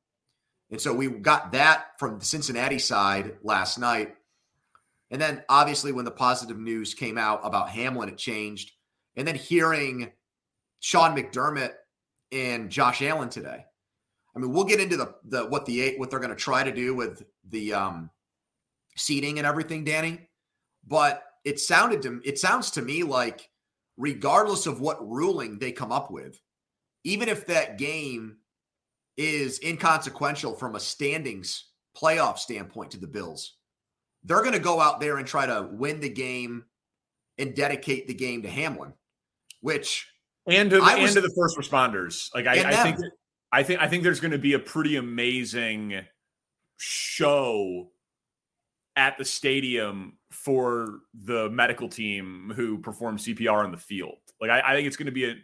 And 0.69 0.81
so 0.81 0.93
we 0.93 1.07
got 1.07 1.53
that 1.53 1.97
from 1.99 2.19
the 2.19 2.25
Cincinnati 2.25 2.79
side 2.79 3.37
last 3.43 3.77
night. 3.77 4.15
And 5.11 5.21
then 5.21 5.43
obviously 5.49 5.91
when 5.91 6.05
the 6.05 6.11
positive 6.11 6.57
news 6.57 6.93
came 6.93 7.17
out 7.17 7.41
about 7.43 7.69
Hamlin, 7.69 8.09
it 8.09 8.17
changed. 8.17 8.71
And 9.15 9.27
then 9.27 9.35
hearing 9.35 10.11
Sean 10.79 11.15
McDermott 11.15 11.73
and 12.31 12.69
Josh 12.69 13.01
Allen 13.01 13.29
today. 13.29 13.65
I 14.35 14.39
mean, 14.39 14.51
we'll 14.51 14.63
get 14.63 14.79
into 14.79 14.97
the 14.97 15.15
the 15.25 15.45
what 15.45 15.65
the 15.65 15.81
eight 15.81 15.99
what 15.99 16.09
they're 16.09 16.19
going 16.19 16.29
to 16.29 16.35
try 16.35 16.63
to 16.63 16.71
do 16.71 16.95
with 16.95 17.23
the 17.49 17.73
um, 17.73 18.09
seating 18.95 19.37
and 19.37 19.47
everything, 19.47 19.83
Danny. 19.83 20.29
But 20.87 21.23
it 21.43 21.59
sounded 21.59 22.01
to 22.03 22.21
it 22.23 22.39
sounds 22.39 22.71
to 22.71 22.81
me 22.81 23.03
like, 23.03 23.49
regardless 23.97 24.65
of 24.67 24.79
what 24.79 25.05
ruling 25.07 25.59
they 25.59 25.71
come 25.71 25.91
up 25.91 26.11
with, 26.11 26.39
even 27.03 27.27
if 27.27 27.45
that 27.47 27.77
game 27.77 28.37
is 29.17 29.59
inconsequential 29.61 30.55
from 30.55 30.75
a 30.75 30.79
standings 30.79 31.65
playoff 31.95 32.37
standpoint 32.37 32.91
to 32.91 32.97
the 32.97 33.07
Bills, 33.07 33.57
they're 34.23 34.41
going 34.41 34.53
to 34.53 34.59
go 34.59 34.79
out 34.79 34.99
there 34.99 35.17
and 35.17 35.27
try 35.27 35.45
to 35.45 35.67
win 35.71 35.99
the 35.99 36.09
game 36.09 36.65
and 37.37 37.55
dedicate 37.55 38.07
the 38.07 38.13
game 38.13 38.43
to 38.43 38.49
Hamlin, 38.49 38.93
which 39.61 40.07
and 40.47 40.69
to, 40.69 40.83
and 40.83 41.01
was, 41.01 41.13
to 41.13 41.21
the 41.21 41.33
first 41.35 41.57
responders. 41.57 42.29
Like 42.33 42.47
I, 42.47 42.69
I 42.69 42.83
think, 42.83 42.97
I 43.51 43.63
think, 43.63 43.81
I 43.81 43.87
think 43.87 44.03
there's 44.03 44.19
going 44.19 44.31
to 44.31 44.37
be 44.37 44.53
a 44.53 44.59
pretty 44.59 44.95
amazing 44.95 46.01
show 46.77 47.91
at 48.95 49.17
the 49.17 49.25
stadium 49.25 50.17
for 50.31 50.99
the 51.13 51.49
medical 51.49 51.87
team 51.87 52.51
who 52.55 52.77
perform 52.77 53.17
CPR 53.17 53.63
on 53.63 53.71
the 53.71 53.77
field. 53.77 54.17
Like 54.39 54.49
I, 54.49 54.61
I 54.61 54.75
think 54.75 54.87
it's 54.87 54.97
going 54.97 55.05
to 55.05 55.11
be 55.11 55.25
a, 55.25 55.35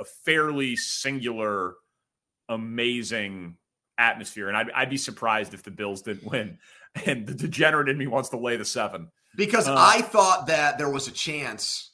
a 0.00 0.04
fairly 0.24 0.76
singular, 0.76 1.74
amazing 2.48 3.56
atmosphere, 3.98 4.48
and 4.48 4.56
I'd, 4.56 4.70
I'd 4.72 4.90
be 4.90 4.96
surprised 4.96 5.54
if 5.54 5.62
the 5.62 5.70
Bills 5.70 6.02
didn't 6.02 6.30
win. 6.30 6.58
And 7.04 7.26
the 7.26 7.34
degenerate 7.34 7.90
in 7.90 7.98
me 7.98 8.06
wants 8.06 8.30
to 8.30 8.38
lay 8.38 8.56
the 8.56 8.64
seven 8.64 9.10
because 9.36 9.68
uh, 9.68 9.74
I 9.76 10.00
thought 10.00 10.46
that 10.46 10.78
there 10.78 10.88
was 10.88 11.08
a 11.08 11.12
chance 11.12 11.90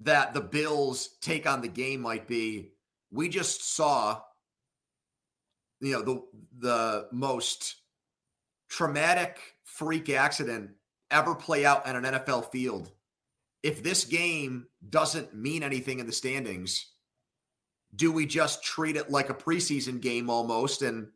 that 0.00 0.34
the 0.34 0.40
Bills 0.40 1.16
take 1.20 1.48
on 1.48 1.62
the 1.62 1.68
game 1.68 2.02
might 2.02 2.28
be. 2.28 2.72
We 3.10 3.30
just 3.30 3.74
saw, 3.74 4.20
you 5.80 5.92
know, 5.92 6.02
the 6.02 6.22
the 6.58 7.08
most 7.10 7.76
traumatic 8.68 9.38
freak 9.64 10.10
accident 10.10 10.72
ever 11.10 11.34
play 11.34 11.64
out 11.64 11.86
on 11.86 11.96
an 11.96 12.04
NFL 12.04 12.52
field. 12.52 12.90
If 13.62 13.82
this 13.82 14.04
game 14.04 14.66
doesn't 14.88 15.34
mean 15.34 15.62
anything 15.62 15.98
in 15.98 16.06
the 16.06 16.12
standings, 16.12 16.92
do 17.96 18.12
we 18.12 18.26
just 18.26 18.62
treat 18.62 18.96
it 18.96 19.10
like 19.10 19.30
a 19.30 19.34
preseason 19.34 20.00
game 20.00 20.28
almost 20.28 20.82
and 20.82 21.08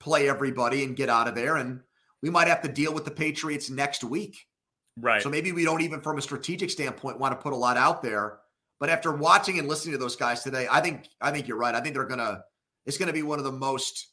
play 0.00 0.28
everybody 0.28 0.84
and 0.84 0.96
get 0.96 1.08
out 1.08 1.28
of 1.28 1.34
there? 1.34 1.56
And 1.56 1.80
we 2.22 2.30
might 2.30 2.48
have 2.48 2.62
to 2.62 2.68
deal 2.68 2.92
with 2.92 3.04
the 3.04 3.10
Patriots 3.10 3.70
next 3.70 4.04
week. 4.04 4.46
Right. 4.96 5.22
So 5.22 5.28
maybe 5.28 5.52
we 5.52 5.64
don't 5.64 5.82
even, 5.82 6.00
from 6.00 6.18
a 6.18 6.22
strategic 6.22 6.70
standpoint, 6.70 7.20
want 7.20 7.32
to 7.32 7.42
put 7.42 7.52
a 7.52 7.56
lot 7.56 7.76
out 7.76 8.02
there. 8.02 8.38
But 8.80 8.90
after 8.90 9.14
watching 9.14 9.58
and 9.58 9.68
listening 9.68 9.92
to 9.92 9.98
those 9.98 10.16
guys 10.16 10.42
today, 10.42 10.66
I 10.70 10.80
think 10.80 11.08
I 11.20 11.32
think 11.32 11.48
you're 11.48 11.56
right. 11.56 11.74
I 11.74 11.80
think 11.80 11.94
they're 11.94 12.04
gonna. 12.04 12.44
It's 12.86 12.96
gonna 12.96 13.12
be 13.12 13.22
one 13.22 13.38
of 13.38 13.44
the 13.44 13.52
most 13.52 14.08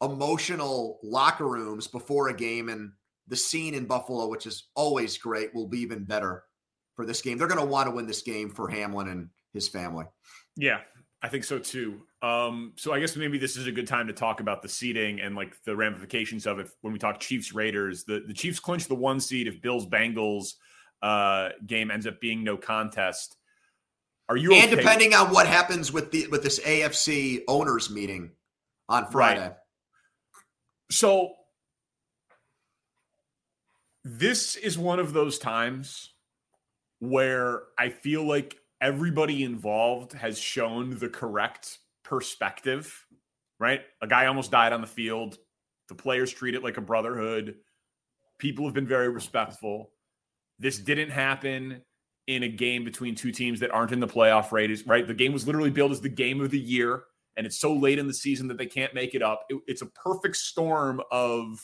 emotional 0.00 0.98
locker 1.02 1.46
rooms 1.46 1.86
before 1.86 2.28
a 2.28 2.34
game, 2.34 2.68
and 2.68 2.92
the 3.28 3.36
scene 3.36 3.74
in 3.74 3.86
Buffalo, 3.86 4.28
which 4.28 4.46
is 4.46 4.68
always 4.74 5.18
great, 5.18 5.54
will 5.54 5.68
be 5.68 5.80
even 5.80 6.04
better 6.04 6.44
for 6.94 7.06
this 7.06 7.22
game. 7.22 7.38
They're 7.38 7.48
going 7.48 7.60
to 7.60 7.66
want 7.66 7.88
to 7.88 7.94
win 7.94 8.06
this 8.06 8.22
game 8.22 8.50
for 8.50 8.68
Hamlin 8.68 9.08
and 9.08 9.28
his 9.54 9.68
family. 9.68 10.04
Yeah, 10.56 10.80
I 11.22 11.28
think 11.28 11.44
so 11.44 11.58
too. 11.58 12.02
Um, 12.22 12.72
so 12.76 12.92
I 12.92 13.00
guess 13.00 13.16
maybe 13.16 13.36
this 13.36 13.56
is 13.56 13.66
a 13.66 13.72
good 13.72 13.88
time 13.88 14.06
to 14.06 14.12
talk 14.12 14.38
about 14.38 14.62
the 14.62 14.68
seeding 14.68 15.20
and 15.20 15.34
like 15.34 15.60
the 15.64 15.74
ramifications 15.74 16.46
of 16.46 16.60
it 16.60 16.68
when 16.80 16.92
we 16.92 16.98
talk 16.98 17.18
Chiefs 17.18 17.52
Raiders. 17.52 18.04
The 18.04 18.22
the 18.26 18.32
Chiefs 18.32 18.60
clinch 18.60 18.86
the 18.86 18.94
one 18.94 19.18
seed 19.18 19.48
if 19.48 19.60
Bills 19.60 19.86
Bengals 19.86 20.54
uh, 21.02 21.48
game 21.66 21.90
ends 21.90 22.06
up 22.06 22.20
being 22.20 22.44
no 22.44 22.56
contest. 22.56 23.36
Are 24.28 24.36
you 24.36 24.52
and 24.54 24.72
okay? 24.72 24.76
depending 24.76 25.14
on 25.14 25.32
what 25.32 25.48
happens 25.48 25.92
with 25.92 26.12
the 26.12 26.28
with 26.28 26.44
this 26.44 26.60
AFC 26.60 27.42
owners 27.48 27.90
meeting 27.90 28.30
on 28.88 29.10
Friday? 29.10 29.40
Right. 29.40 29.52
So 30.92 31.32
this 34.04 34.54
is 34.54 34.78
one 34.78 35.00
of 35.00 35.12
those 35.12 35.38
times 35.38 36.10
where 37.00 37.62
I 37.76 37.88
feel 37.88 38.24
like 38.24 38.56
everybody 38.80 39.42
involved 39.42 40.12
has 40.12 40.38
shown 40.38 40.98
the 40.98 41.08
correct 41.08 41.78
perspective, 42.04 43.06
right? 43.58 43.80
A 44.00 44.06
guy 44.06 44.26
almost 44.26 44.50
died 44.50 44.72
on 44.72 44.80
the 44.80 44.86
field. 44.86 45.38
The 45.88 45.94
players 45.94 46.32
treat 46.32 46.54
it 46.54 46.62
like 46.62 46.76
a 46.76 46.82
brotherhood. 46.82 47.56
People 48.38 48.64
have 48.64 48.74
been 48.74 48.86
very 48.86 49.08
respectful. 49.08 49.90
This 50.58 50.78
didn't 50.78 51.10
happen 51.10 51.82
in 52.26 52.44
a 52.44 52.48
game 52.48 52.84
between 52.84 53.14
two 53.14 53.32
teams 53.32 53.60
that 53.60 53.72
aren't 53.72 53.92
in 53.92 54.00
the 54.00 54.06
playoff 54.06 54.52
race, 54.52 54.86
right? 54.86 55.06
The 55.06 55.14
game 55.14 55.32
was 55.32 55.46
literally 55.46 55.70
billed 55.70 55.92
as 55.92 56.00
the 56.00 56.08
game 56.08 56.40
of 56.40 56.50
the 56.50 56.58
year, 56.58 57.04
and 57.36 57.46
it's 57.46 57.58
so 57.58 57.72
late 57.74 57.98
in 57.98 58.06
the 58.06 58.14
season 58.14 58.48
that 58.48 58.58
they 58.58 58.66
can't 58.66 58.94
make 58.94 59.14
it 59.14 59.22
up. 59.22 59.44
It, 59.48 59.60
it's 59.66 59.82
a 59.82 59.86
perfect 59.86 60.36
storm 60.36 61.00
of 61.10 61.58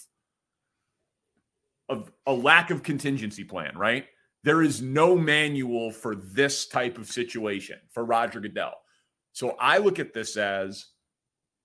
of 1.89 2.13
a 2.27 2.33
lack 2.33 2.71
of 2.71 2.83
contingency 2.83 3.45
plan, 3.45 3.77
right? 3.79 4.07
There 4.45 4.63
is 4.63 4.83
no 4.83 5.17
manual 5.17 5.91
for 5.91 6.15
this 6.15 6.67
type 6.67 6.99
of 6.99 7.07
situation 7.07 7.79
for 7.91 8.05
Roger 8.05 8.41
Goodell. 8.41 8.75
So 9.39 9.55
I 9.61 9.79
look 9.79 10.01
at 10.01 10.13
this 10.13 10.37
as 10.37 10.87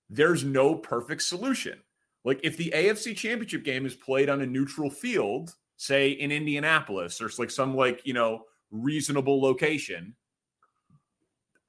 there's 0.08 0.44
no 0.44 0.76
perfect 0.76 1.22
solution. 1.22 1.76
Like 2.24 2.38
if 2.44 2.56
the 2.56 2.72
AFC 2.72 3.16
Championship 3.16 3.64
game 3.64 3.84
is 3.84 3.96
played 3.96 4.30
on 4.30 4.42
a 4.42 4.46
neutral 4.46 4.88
field, 4.88 5.52
say 5.76 6.10
in 6.10 6.30
Indianapolis 6.30 7.20
or 7.20 7.28
like 7.36 7.50
some 7.50 7.74
like, 7.74 8.06
you 8.06 8.14
know, 8.14 8.44
reasonable 8.70 9.42
location, 9.42 10.14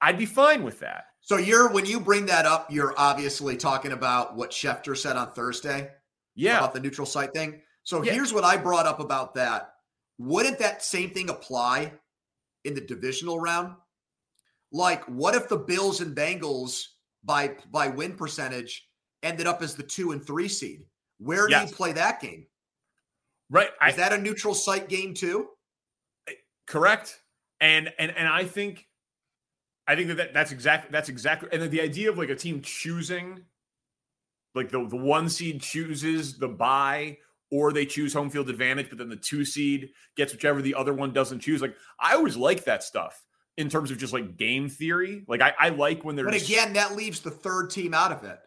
I'd 0.00 0.16
be 0.16 0.26
fine 0.26 0.62
with 0.62 0.78
that. 0.78 1.06
So 1.22 1.38
you're 1.38 1.72
when 1.72 1.86
you 1.86 1.98
bring 1.98 2.26
that 2.26 2.46
up, 2.46 2.70
you're 2.70 2.94
obviously 2.96 3.56
talking 3.56 3.90
about 3.90 4.36
what 4.36 4.52
Schefter 4.52 4.96
said 4.96 5.16
on 5.16 5.32
Thursday. 5.32 5.90
Yeah. 6.36 6.58
About 6.58 6.72
the 6.72 6.78
neutral 6.78 7.08
site 7.08 7.32
thing. 7.32 7.62
So 7.82 8.04
yeah. 8.04 8.12
here's 8.12 8.32
what 8.32 8.44
I 8.44 8.58
brought 8.58 8.86
up 8.86 9.00
about 9.00 9.34
that. 9.34 9.72
Wouldn't 10.18 10.60
that 10.60 10.84
same 10.84 11.10
thing 11.10 11.30
apply 11.30 11.94
in 12.64 12.74
the 12.74 12.80
divisional 12.80 13.40
round? 13.40 13.74
Like, 14.72 15.04
what 15.04 15.34
if 15.34 15.48
the 15.48 15.58
Bills 15.58 16.00
and 16.00 16.16
Bengals 16.16 16.82
by 17.24 17.56
by 17.70 17.88
win 17.88 18.14
percentage 18.14 18.88
ended 19.22 19.46
up 19.46 19.62
as 19.62 19.74
the 19.74 19.82
two 19.82 20.12
and 20.12 20.24
three 20.24 20.48
seed? 20.48 20.82
Where 21.18 21.46
do 21.46 21.52
yes. 21.52 21.70
you 21.70 21.76
play 21.76 21.92
that 21.92 22.20
game? 22.20 22.46
Right. 23.50 23.68
Is 23.68 23.72
I, 23.80 23.92
that 23.92 24.12
a 24.12 24.18
neutral 24.18 24.54
site 24.54 24.88
game 24.88 25.14
too? 25.14 25.48
Correct. 26.66 27.20
And 27.60 27.92
and 27.98 28.12
and 28.16 28.28
I 28.28 28.44
think 28.44 28.86
I 29.86 29.94
think 29.94 30.08
that, 30.08 30.16
that 30.16 30.34
that's 30.34 30.52
exactly 30.52 30.90
that's 30.90 31.08
exactly 31.08 31.48
and 31.52 31.70
the 31.70 31.80
idea 31.80 32.10
of 32.10 32.18
like 32.18 32.28
a 32.28 32.36
team 32.36 32.60
choosing 32.60 33.44
like 34.54 34.70
the 34.70 34.86
the 34.88 34.96
one 34.96 35.28
seed 35.28 35.60
chooses 35.60 36.38
the 36.38 36.48
buy 36.48 37.18
or 37.52 37.72
they 37.72 37.86
choose 37.86 38.12
home 38.12 38.28
field 38.28 38.50
advantage, 38.50 38.88
but 38.88 38.98
then 38.98 39.08
the 39.08 39.16
two 39.16 39.44
seed 39.44 39.90
gets 40.16 40.32
whichever 40.32 40.60
the 40.60 40.74
other 40.74 40.92
one 40.92 41.12
doesn't 41.12 41.38
choose. 41.38 41.62
Like 41.62 41.76
I 42.00 42.14
always 42.14 42.36
like 42.36 42.64
that 42.64 42.82
stuff 42.82 43.22
in 43.56 43.68
terms 43.68 43.90
of 43.90 43.98
just 43.98 44.12
like 44.12 44.36
game 44.36 44.68
theory. 44.68 45.24
Like 45.28 45.40
I, 45.40 45.54
I 45.58 45.68
like 45.70 46.04
when 46.04 46.16
there's. 46.16 46.26
But 46.26 46.42
again, 46.42 46.74
that 46.74 46.96
leaves 46.96 47.20
the 47.20 47.30
third 47.30 47.70
team 47.70 47.94
out 47.94 48.12
of 48.12 48.24
it. 48.24 48.38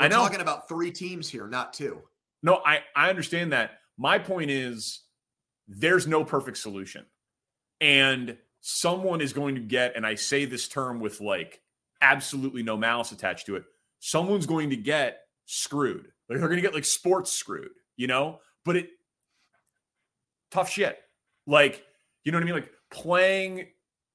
We're 0.00 0.06
I 0.06 0.08
know. 0.08 0.16
Talking 0.16 0.40
about 0.40 0.68
three 0.68 0.90
teams 0.90 1.28
here, 1.28 1.46
not 1.46 1.72
two. 1.72 2.02
No, 2.42 2.60
I 2.64 2.80
I 2.94 3.10
understand 3.10 3.52
that. 3.52 3.72
My 3.96 4.18
point 4.18 4.50
is, 4.50 5.02
there's 5.66 6.06
no 6.06 6.24
perfect 6.24 6.58
solution, 6.58 7.04
and 7.80 8.36
someone 8.60 9.20
is 9.20 9.32
going 9.32 9.56
to 9.56 9.60
get, 9.60 9.96
and 9.96 10.06
I 10.06 10.14
say 10.14 10.44
this 10.44 10.68
term 10.68 11.00
with 11.00 11.20
like 11.20 11.60
absolutely 12.00 12.62
no 12.62 12.76
malice 12.76 13.12
attached 13.12 13.46
to 13.46 13.56
it. 13.56 13.64
Someone's 13.98 14.46
going 14.46 14.70
to 14.70 14.76
get 14.76 15.20
screwed. 15.46 16.06
Like 16.28 16.38
they're 16.38 16.48
going 16.48 16.56
to 16.56 16.62
get 16.62 16.74
like 16.74 16.84
sports 16.84 17.32
screwed 17.32 17.70
you 17.98 18.06
know? 18.06 18.40
But 18.64 18.76
it 18.76 18.88
tough 20.50 20.70
shit. 20.70 20.98
Like, 21.46 21.84
you 22.24 22.32
know 22.32 22.38
what 22.38 22.42
I 22.42 22.46
mean? 22.46 22.54
Like 22.54 22.70
playing 22.90 23.66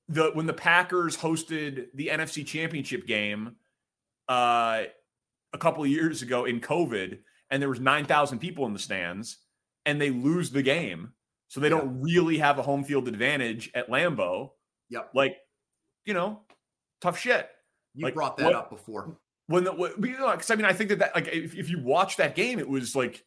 the 0.10 0.32
when 0.34 0.46
the 0.46 0.54
Packers 0.54 1.18
hosted 1.18 1.88
the 1.94 2.08
NFC 2.08 2.46
Championship 2.46 3.08
game 3.08 3.56
uh 4.28 4.84
a 5.54 5.58
couple 5.58 5.84
of 5.84 5.90
years 5.90 6.22
ago 6.22 6.46
in 6.46 6.60
COVID 6.60 7.20
and 7.50 7.62
there 7.62 7.70
was 7.70 7.80
9,000 7.80 8.40
people 8.40 8.66
in 8.66 8.74
the 8.74 8.80
stands 8.80 9.38
and 9.86 10.02
they 10.02 10.10
lose 10.10 10.50
the 10.50 10.64
game. 10.64 11.14
So 11.48 11.60
they 11.60 11.70
don't 11.70 12.02
really 12.02 12.40
have 12.40 12.58
a 12.58 12.64
home 12.64 12.84
field 12.84 13.08
advantage 13.08 13.70
at 13.76 13.90
Lambeau. 13.90 14.52
Yep. 14.90 15.12
Like, 15.14 15.38
you 16.04 16.16
know, 16.16 16.42
tough 17.00 17.20
shit. 17.20 17.48
You 17.94 18.06
like, 18.06 18.16
brought 18.16 18.38
that 18.38 18.46
what, 18.46 18.56
up 18.56 18.72
before. 18.72 19.18
When 19.48 19.66
the, 19.66 19.94
because 20.00 20.50
I 20.50 20.56
mean, 20.56 20.66
I 20.66 20.74
think 20.74 20.90
that 20.90 21.00
that 21.00 21.14
like 21.16 21.28
if, 21.28 21.54
if 21.54 21.70
you 21.70 21.80
watch 21.84 22.18
that 22.18 22.34
game, 22.34 22.58
it 22.58 22.68
was 22.68 22.96
like 22.96 23.24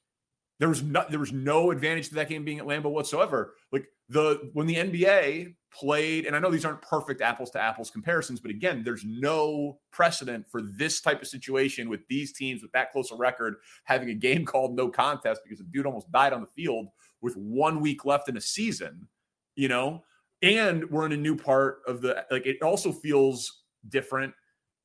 there 0.59 0.69
was 0.69 0.83
no 0.83 1.05
there 1.11 1.19
was 1.19 1.33
no 1.33 1.71
advantage 1.71 2.09
to 2.09 2.15
that 2.15 2.29
game 2.29 2.45
being 2.45 2.59
at 2.59 2.67
Lambeau 2.67 2.91
whatsoever. 2.91 3.55
Like 3.73 3.87
the 4.09 4.51
when 4.55 4.67
the 4.67 4.77
NBA 4.77 5.55
played, 5.73 6.25
and 6.25 6.35
I 6.35 6.39
know 6.39 6.51
these 6.51 6.65
aren't 6.65 6.81
perfect 6.81 7.21
apples 7.21 7.51
to 7.51 7.61
apples 7.61 7.91
comparisons, 7.91 8.41
but 8.41 8.51
again, 8.51 8.83
there's 8.83 9.05
no 9.05 9.79
precedent 9.93 10.47
for 10.51 10.63
this 10.63 11.01
type 11.01 11.21
of 11.21 11.29
situation 11.29 11.91
with 11.91 12.01
these 12.09 12.33
teams 12.33 12.63
with 12.63 12.73
that 12.73 12.93
close 12.93 13.11
a 13.11 13.17
record 13.17 13.57
having 13.85 14.09
a 14.09 14.15
game 14.15 14.45
called 14.47 14.75
no 14.75 14.89
contest 14.89 15.43
because 15.45 15.61
a 15.61 15.65
dude 15.65 15.87
almost 15.87 16.11
died 16.11 16.33
on 16.33 16.41
the 16.41 16.47
field 16.47 16.87
with 17.21 17.37
one 17.37 17.81
week 17.81 18.05
left 18.05 18.29
in 18.29 18.37
a 18.37 18.41
season, 18.41 19.09
you 19.57 19.69
know? 19.69 20.03
And 20.43 20.89
we're 20.91 21.07
in 21.07 21.13
a 21.13 21.17
new 21.17 21.37
part 21.37 21.81
of 21.87 22.01
the 22.01 22.25
like 22.31 22.47
it 22.47 22.63
also 22.63 22.93
feels 22.93 23.63
different 23.89 24.33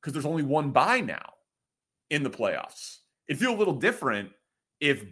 because 0.00 0.12
there's 0.12 0.26
only 0.26 0.42
one 0.42 0.70
bye 0.70 1.00
now 1.00 1.32
in 2.10 2.22
the 2.22 2.30
playoffs. 2.30 2.98
It 3.28 3.38
feels 3.38 3.54
a 3.54 3.58
little 3.58 3.74
different 3.74 4.30
if 4.80 5.04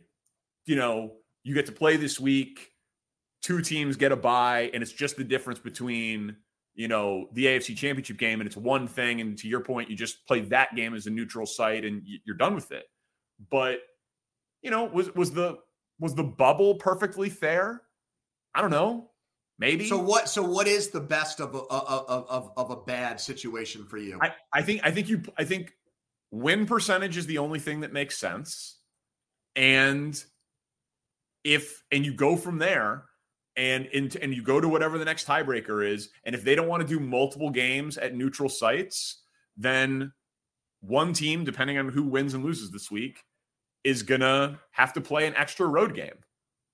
you 0.71 0.77
know, 0.77 1.15
you 1.43 1.53
get 1.53 1.67
to 1.67 1.73
play 1.73 1.97
this 1.97 2.21
week, 2.21 2.71
two 3.43 3.61
teams 3.61 3.97
get 3.97 4.13
a 4.13 4.17
bye, 4.17 4.71
and 4.73 4.85
it's 4.85 4.93
just 4.93 5.17
the 5.17 5.25
difference 5.25 5.59
between, 5.59 6.37
you 6.77 6.87
know, 6.87 7.27
the 7.33 7.47
AFC 7.47 7.77
championship 7.77 8.19
game 8.19 8.41
and 8.41 8.47
it's 8.47 8.57
one 8.57 8.87
thing. 8.87 9.21
And 9.21 9.37
to 9.39 9.49
your 9.49 9.63
point, 9.63 9.91
you 9.91 9.97
just 9.97 10.25
play 10.29 10.43
that 10.43 10.77
game 10.77 10.95
as 10.95 11.09
a 11.09 11.11
neutral 11.11 11.45
site 11.45 11.85
and 11.85 12.03
you're 12.25 12.37
done 12.37 12.55
with 12.55 12.71
it. 12.71 12.85
But, 13.51 13.79
you 14.63 14.71
know, 14.71 14.85
was 14.85 15.13
was 15.17 15.33
the 15.33 15.59
was 15.99 16.15
the 16.15 16.23
bubble 16.23 16.77
perfectly 16.77 17.31
fair? 17.31 17.83
I 18.55 18.61
don't 18.61 18.71
know. 18.71 19.11
Maybe. 19.59 19.89
So 19.89 19.99
what? 19.99 20.29
So 20.29 20.41
what 20.41 20.69
is 20.69 20.91
the 20.91 21.01
best 21.01 21.41
of 21.41 21.53
a, 21.57 21.59
of 21.59 22.29
of 22.29 22.53
of 22.57 22.71
a 22.71 22.77
bad 22.77 23.21
situation 23.21 23.87
for 23.87 23.99
you? 23.99 24.21
I, 24.23 24.35
I 24.53 24.63
think 24.63 24.83
I 24.85 24.93
think 24.93 25.09
you 25.09 25.23
I 25.37 25.43
think 25.43 25.73
win 26.31 26.65
percentage 26.65 27.17
is 27.17 27.27
the 27.27 27.39
only 27.39 27.59
thing 27.59 27.81
that 27.81 27.93
makes 27.93 28.17
sense, 28.17 28.79
and 29.57 30.23
if 31.45 31.83
and 31.91 32.05
you 32.05 32.13
go 32.13 32.37
from 32.37 32.59
there 32.59 33.05
and 33.57 33.87
into, 33.87 34.23
and 34.23 34.35
you 34.35 34.43
go 34.43 34.61
to 34.61 34.69
whatever 34.69 34.99
the 34.99 35.05
next 35.05 35.27
tiebreaker 35.27 35.87
is, 35.87 36.11
and 36.25 36.35
if 36.35 36.45
they 36.45 36.55
don't 36.55 36.69
want 36.69 36.83
to 36.83 36.89
do 36.89 37.01
multiple 37.01 37.51
games 37.51 37.99
at 37.99 38.15
neutral 38.15 38.49
sites, 38.49 39.23
then 39.57 40.13
one 40.81 41.13
team, 41.13 41.45
depending 41.45 41.79
on 41.79 41.89
who 41.89 42.05
wins 42.05 42.35
and 42.35 42.45
loses 42.45 42.71
this 42.71 42.91
week, 42.91 43.25
is 43.85 44.03
gonna 44.03 44.59
have 44.71 44.93
to 44.93 45.01
play 45.01 45.27
an 45.27 45.35
extra 45.37 45.67
road 45.67 45.95
game. 45.95 46.17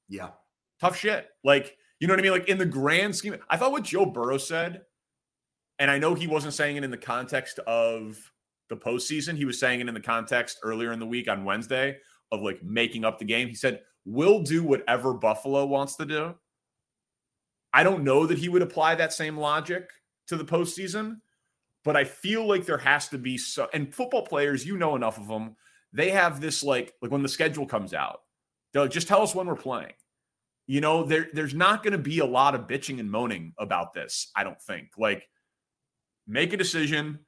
Yeah. 0.09 0.31
Tough 0.81 0.97
shit. 0.97 1.29
Like, 1.43 1.77
you 1.99 2.07
know 2.07 2.13
what 2.13 2.21
I 2.21 2.23
mean? 2.23 2.33
Like 2.33 2.49
in 2.49 2.59
the 2.59 2.67
grand 2.67 3.17
scheme, 3.17 3.37
I 3.49 3.57
thought 3.57 3.73
what 3.73 3.85
Joe 3.85 4.07
Burrow 4.07 4.39
said, 4.39 4.83
and 5.79 5.91
I 5.91 5.99
know 5.99 6.15
he 6.15 6.27
wasn't 6.27 6.55
saying 6.55 6.77
it 6.77 6.85
in 6.85 6.91
the 6.91 6.97
context 6.97 7.59
of 7.61 8.19
the 8.69 8.77
postseason. 8.77 9.37
He 9.37 9.45
was 9.45 9.59
saying 9.59 9.81
it 9.81 9.89
in 9.89 9.95
the 9.95 10.01
context 10.01 10.59
earlier 10.63 10.93
in 10.93 10.99
the 10.99 11.07
week 11.07 11.29
on 11.29 11.45
Wednesday 11.45 11.99
of 12.33 12.43
like 12.43 12.63
making 12.63 13.05
up 13.05 13.19
the 13.19 13.25
game. 13.25 13.49
He 13.49 13.55
said, 13.55 13.81
We'll 14.07 14.43
do 14.43 14.63
whatever 14.63 15.13
Buffalo 15.13 15.67
wants 15.67 15.97
to 15.97 16.07
do. 16.07 16.37
I 17.73 17.83
don't 17.83 18.05
know 18.05 18.25
that 18.27 18.39
he 18.39 18.49
would 18.49 18.63
apply 18.63 18.95
that 18.95 19.13
same 19.13 19.37
logic 19.37 19.91
to 20.29 20.37
the 20.37 20.45
postseason, 20.45 21.17
but 21.85 21.97
I 21.97 22.05
feel 22.05 22.47
like 22.47 22.65
there 22.65 22.79
has 22.79 23.09
to 23.09 23.19
be 23.19 23.37
so. 23.37 23.69
And 23.75 23.93
football 23.93 24.23
players, 24.23 24.65
you 24.65 24.79
know 24.79 24.95
enough 24.95 25.19
of 25.19 25.27
them, 25.27 25.57
they 25.93 26.11
have 26.11 26.41
this 26.41 26.63
like 26.63 26.95
like 27.03 27.11
when 27.11 27.23
the 27.23 27.29
schedule 27.29 27.67
comes 27.67 27.93
out, 27.93 28.21
they'll 28.73 28.87
just 28.87 29.09
tell 29.09 29.23
us 29.23 29.35
when 29.35 29.49
we're 29.49 29.57
playing. 29.57 29.93
You 30.69 30.81
know, 30.81 31.03
there 31.03 31.27
there's 31.33 31.55
not 31.55 31.83
going 31.83 31.93
to 31.93 31.99
be 31.99 32.21
a 32.21 32.25
lot 32.25 32.55
of 32.55 32.69
bitching 32.69 33.01
and 33.01 33.11
moaning 33.11 33.55
about 33.59 33.93
this. 33.93 34.31
I 34.37 34.45
don't 34.45 34.61
think. 34.63 34.91
Like, 34.97 35.29
make 36.29 36.53
a 36.53 36.57
decision, 36.57 37.19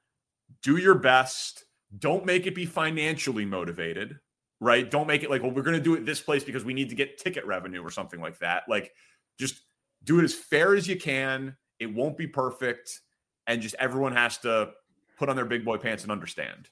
do 0.62 0.76
your 0.76 0.94
best. 0.94 1.64
Don't 1.98 2.24
make 2.24 2.46
it 2.46 2.54
be 2.54 2.66
financially 2.66 3.44
motivated 3.44 4.18
right? 4.60 4.90
Don't 4.90 5.06
make 5.06 5.22
it 5.22 5.30
like, 5.30 5.42
well, 5.42 5.52
we're 5.52 5.62
going 5.62 5.76
to 5.76 5.82
do 5.82 5.94
it 5.94 6.04
this 6.04 6.20
place 6.20 6.44
because 6.44 6.64
we 6.64 6.74
need 6.74 6.88
to 6.90 6.94
get 6.94 7.18
ticket 7.18 7.46
revenue 7.46 7.82
or 7.82 7.90
something 7.90 8.20
like 8.20 8.38
that. 8.38 8.64
Like, 8.68 8.92
just 9.38 9.60
do 10.04 10.18
it 10.18 10.24
as 10.24 10.34
fair 10.34 10.74
as 10.74 10.88
you 10.88 10.96
can. 10.96 11.56
It 11.78 11.92
won't 11.92 12.16
be 12.16 12.26
perfect. 12.26 13.00
And 13.46 13.62
just 13.62 13.74
everyone 13.78 14.12
has 14.12 14.38
to 14.38 14.70
put 15.18 15.28
on 15.28 15.36
their 15.36 15.44
big 15.44 15.64
boy 15.64 15.78
pants 15.78 16.02
and 16.02 16.12
understand. 16.12 16.68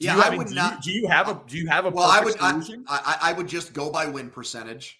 Do 0.00 0.06
yeah, 0.06 0.16
you, 0.16 0.22
I, 0.22 0.36
would 0.36 0.48
do 0.48 0.54
not. 0.54 0.86
You, 0.86 0.92
do 0.92 0.98
you 0.98 1.08
have 1.08 1.28
a? 1.28 1.42
Do 1.46 1.58
you 1.58 1.68
have 1.68 1.84
a? 1.84 1.90
Well, 1.90 2.10
I 2.10 2.24
would. 2.24 2.34
I, 2.40 2.58
I, 2.88 3.18
I 3.22 3.32
would 3.34 3.46
just 3.46 3.74
go 3.74 3.90
by 3.90 4.06
win 4.06 4.30
percentage, 4.30 4.98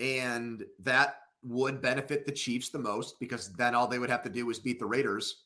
and 0.00 0.64
that 0.80 1.16
would 1.42 1.82
benefit 1.82 2.24
the 2.24 2.32
Chiefs 2.32 2.70
the 2.70 2.78
most 2.78 3.20
because 3.20 3.52
then 3.52 3.74
all 3.74 3.86
they 3.86 3.98
would 3.98 4.08
have 4.08 4.22
to 4.22 4.30
do 4.30 4.48
is 4.48 4.58
beat 4.58 4.78
the 4.78 4.86
Raiders, 4.86 5.44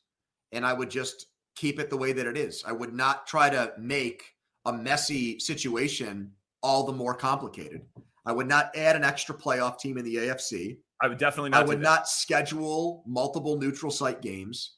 and 0.52 0.64
I 0.64 0.72
would 0.72 0.90
just 0.90 1.26
keep 1.56 1.80
it 1.80 1.90
the 1.90 1.96
way 1.96 2.12
that 2.12 2.26
it 2.26 2.38
is. 2.38 2.62
I 2.64 2.70
would 2.70 2.94
not 2.94 3.26
try 3.26 3.50
to 3.50 3.72
make 3.78 4.22
a 4.68 4.72
messy 4.72 5.38
situation 5.40 6.30
all 6.62 6.84
the 6.84 6.92
more 6.92 7.14
complicated. 7.14 7.82
I 8.26 8.32
would 8.32 8.46
not 8.46 8.76
add 8.76 8.96
an 8.96 9.04
extra 9.04 9.34
playoff 9.34 9.78
team 9.78 9.96
in 9.96 10.04
the 10.04 10.16
AFC. 10.16 10.76
I 11.00 11.08
would 11.08 11.18
definitely 11.18 11.50
not. 11.50 11.62
I 11.62 11.66
would 11.66 11.80
not 11.80 12.08
schedule 12.08 13.02
multiple 13.06 13.58
neutral 13.58 13.90
site 13.90 14.20
games. 14.20 14.74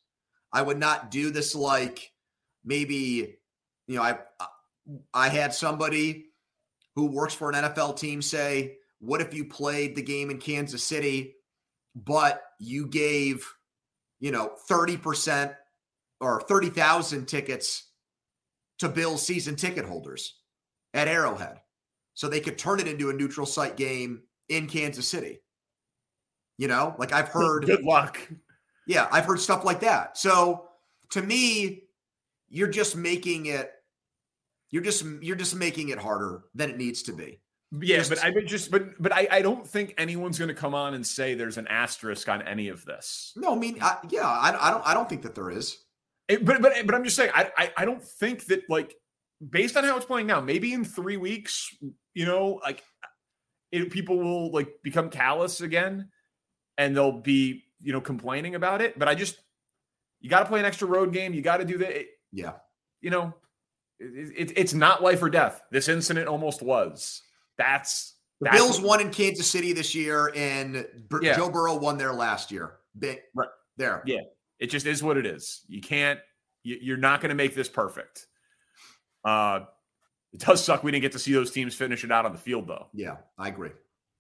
I 0.53 0.63
would 0.63 0.79
not 0.79 1.11
do 1.11 1.31
this 1.31 1.55
like 1.55 2.13
maybe, 2.65 3.39
you 3.89 3.97
know, 3.97 4.03
I 4.03 4.19
I 5.13 5.29
had 5.29 5.53
somebody 5.53 6.27
who 6.95 7.07
works 7.07 7.35
for 7.35 7.51
an 7.51 7.57
NFL 7.57 7.99
team 7.99 8.23
say, 8.23 8.77
"What 9.01 9.21
if 9.21 9.35
you 9.35 9.45
played 9.45 9.97
the 9.97 10.03
game 10.03 10.31
in 10.31 10.39
Kansas 10.39 10.85
City, 10.85 11.35
but 11.97 12.43
you 12.61 12.87
gave, 12.87 13.53
you 14.21 14.31
know, 14.31 14.53
30% 14.69 15.55
or 16.21 16.43
30,000 16.43 17.27
tickets 17.27 17.90
to 18.81 18.89
Bills 18.89 19.25
season 19.25 19.57
ticket 19.57 19.85
holders 19.85 20.35
at 20.93 21.09
Arrowhead 21.09 21.61
so 22.15 22.29
they 22.29 22.41
could 22.41 22.59
turn 22.59 22.81
it 22.81 22.89
into 22.89 23.11
a 23.11 23.13
neutral 23.13 23.47
site 23.47 23.77
game 23.77 24.23
in 24.49 24.67
Kansas 24.67 25.09
City. 25.09 25.41
You 26.59 26.69
know, 26.69 26.95
like 26.99 27.13
I've 27.13 27.29
heard 27.29 27.65
good 27.65 27.85
luck. 27.85 28.19
Yeah, 28.87 29.09
I've 29.13 29.25
heard 29.25 29.41
stuff 29.41 29.65
like 29.65 29.81
that. 29.81 30.19
So 30.19 30.69
to 31.11 31.23
me, 31.23 31.85
you're 32.49 32.69
just 32.69 32.97
making 32.97 33.47
it 33.47 33.73
you're 34.71 34.83
just 34.83 35.05
you're 35.21 35.37
just 35.37 35.55
making 35.55 35.89
it 35.89 35.99
harder 35.99 36.43
than 36.55 36.71
it 36.71 36.77
needs 36.77 37.03
to 37.05 37.13
be. 37.13 37.41
Yeah, 37.81 37.99
just, 37.99 38.11
but 38.11 38.25
I 38.25 38.31
would 38.31 38.47
just 38.47 38.71
but 38.71 39.01
but 39.01 39.13
I, 39.15 39.29
I 39.31 39.43
don't 39.43 39.67
think 39.67 39.95
anyone's 39.97 40.39
going 40.39 40.49
to 40.49 40.55
come 40.55 40.75
on 40.75 40.95
and 40.95 41.07
say 41.07 41.35
there's 41.35 41.59
an 41.59 41.69
asterisk 41.69 42.29
on 42.29 42.43
any 42.43 42.69
of 42.69 42.85
this. 42.85 43.33
No, 43.37 43.55
I 43.55 43.59
mean, 43.59 43.79
I, 43.81 43.99
yeah, 44.09 44.27
I, 44.27 44.69
I 44.69 44.71
don't 44.71 44.87
I 44.87 44.95
don't 44.95 45.09
think 45.09 45.23
that 45.23 45.35
there 45.35 45.51
is. 45.51 45.79
It, 46.31 46.45
but 46.45 46.63
but 46.63 46.77
eh, 46.77 46.83
but 46.85 46.95
I'm 46.95 47.03
just 47.03 47.17
saying, 47.17 47.33
I, 47.35 47.51
I 47.59 47.73
I 47.79 47.85
don't 47.85 48.03
think 48.03 48.47
that 48.47 48.63
like 48.71 48.95
based 49.47 49.77
on 49.77 49.83
how 49.83 49.97
it's 49.97 50.07
playing 50.07 50.29
now, 50.29 50.41
maybe 50.41 50.73
in 50.73 50.85
three 50.85 51.17
weeks, 51.17 51.75
you 52.15 52.25
know, 52.25 52.61
like 52.63 52.85
eh, 53.73 53.81
it, 53.81 53.91
people 53.91 54.17
will 54.19 54.53
like 54.53 54.69
become 54.85 55.11
callous 55.11 55.61
again, 55.61 56.09
and 56.79 56.97
they'll 56.97 57.21
be 57.21 57.65
you 57.83 57.93
know 57.93 58.01
complaining 58.01 58.55
about 58.55 58.81
it. 58.81 58.97
But 58.97 59.09
I 59.09 59.17
just 59.17 59.39
you 60.21 60.31
got 60.31 60.41
to 60.41 60.47
play 60.47 60.61
an 60.61 60.67
extra 60.67 60.87
road 60.87 61.13
game. 61.13 61.35
You 61.35 61.43
got 61.43 61.57
to 61.57 61.65
do 61.65 61.79
that. 61.79 62.07
Yeah, 62.31 62.53
you 63.01 63.11
know, 63.11 63.35
it, 63.99 64.51
it, 64.51 64.53
it's 64.57 64.73
not 64.73 65.03
life 65.03 65.21
or 65.25 65.31
death. 65.31 65.63
This 65.73 65.89
incident 65.89 66.29
almost 66.29 66.63
was. 66.63 67.23
That's 67.59 68.15
the 68.41 68.45
that's 68.45 68.57
Bills 68.57 68.81
won 68.81 69.01
in 69.01 69.11
Kansas 69.11 69.49
City 69.49 69.73
this 69.73 69.97
year, 69.97 70.33
and 70.37 70.87
yeah. 71.21 71.37
Joe 71.37 71.51
Burrow 71.51 71.77
won 71.77 71.99
there 71.99 72.13
last 72.13 72.53
year. 72.53 72.75
Right 73.03 73.49
there. 73.77 74.05
Yeah, 74.07 74.21
it 74.61 74.69
just 74.69 74.87
is 74.87 75.03
what 75.03 75.17
it 75.17 75.27
is. 75.27 75.63
You 75.67 75.81
can't. 75.81 76.21
You're 76.63 76.99
not 76.99 77.23
going 77.23 77.31
to 77.31 77.35
make 77.35 77.55
this 77.55 77.71
perfect. 77.71 78.27
Uh, 79.25 79.61
it 80.33 80.41
does 80.41 80.63
suck 80.63 80.85
we 80.85 80.91
didn't 80.93 81.03
get 81.03 81.13
to 81.13 81.19
see 81.19 81.33
those 81.33 81.51
teams 81.51 81.75
finish 81.75 82.05
it 82.05 82.13
out 82.13 82.27
on 82.27 82.33
the 82.33 82.39
field, 82.39 82.69
though. 82.69 82.89
Yeah, 82.93 83.17
I 83.39 83.49
agree. 83.49 83.71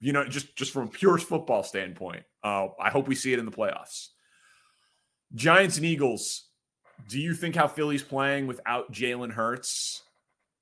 You 0.00 0.14
know, 0.14 0.26
just 0.26 0.56
just 0.56 0.72
from 0.72 0.88
a 0.88 0.90
pure 0.90 1.18
football 1.18 1.62
standpoint, 1.62 2.24
uh, 2.42 2.68
I 2.80 2.88
hope 2.88 3.06
we 3.06 3.14
see 3.14 3.34
it 3.34 3.38
in 3.38 3.44
the 3.44 3.52
playoffs. 3.52 4.08
Giants 5.34 5.76
and 5.76 5.86
Eagles. 5.86 6.46
Do 7.08 7.20
you 7.20 7.34
think 7.34 7.54
how 7.54 7.66
Philly's 7.66 8.02
playing 8.02 8.46
without 8.46 8.92
Jalen 8.92 9.32
Hurts 9.32 10.02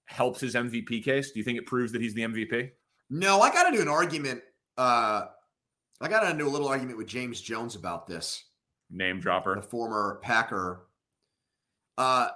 helps 0.07 0.41
his 0.41 0.55
MVP 0.55 1.03
case? 1.05 1.33
Do 1.33 1.39
you 1.39 1.45
think 1.45 1.59
it 1.59 1.67
proves 1.67 1.93
that 1.93 2.03
he's 2.03 2.15
the 2.15 2.23
MVP? 2.23 2.71
No, 3.11 3.41
I 3.41 3.51
got 3.51 3.71
to 3.71 3.77
do 3.77 3.83
an 3.83 3.89
argument. 3.89 4.43
Uh, 4.77 5.27
I 6.01 6.09
got 6.09 6.31
to 6.31 6.37
do 6.37 6.47
a 6.47 6.51
little 6.51 6.69
argument 6.69 6.97
with 6.97 7.09
James 7.09 7.41
Jones 7.41 7.75
about 7.75 8.07
this 8.07 8.45
name 8.91 9.21
dropper, 9.21 9.55
the 9.57 9.63
former 9.63 10.21
Packer. 10.23 10.87
Uh, 11.97 12.29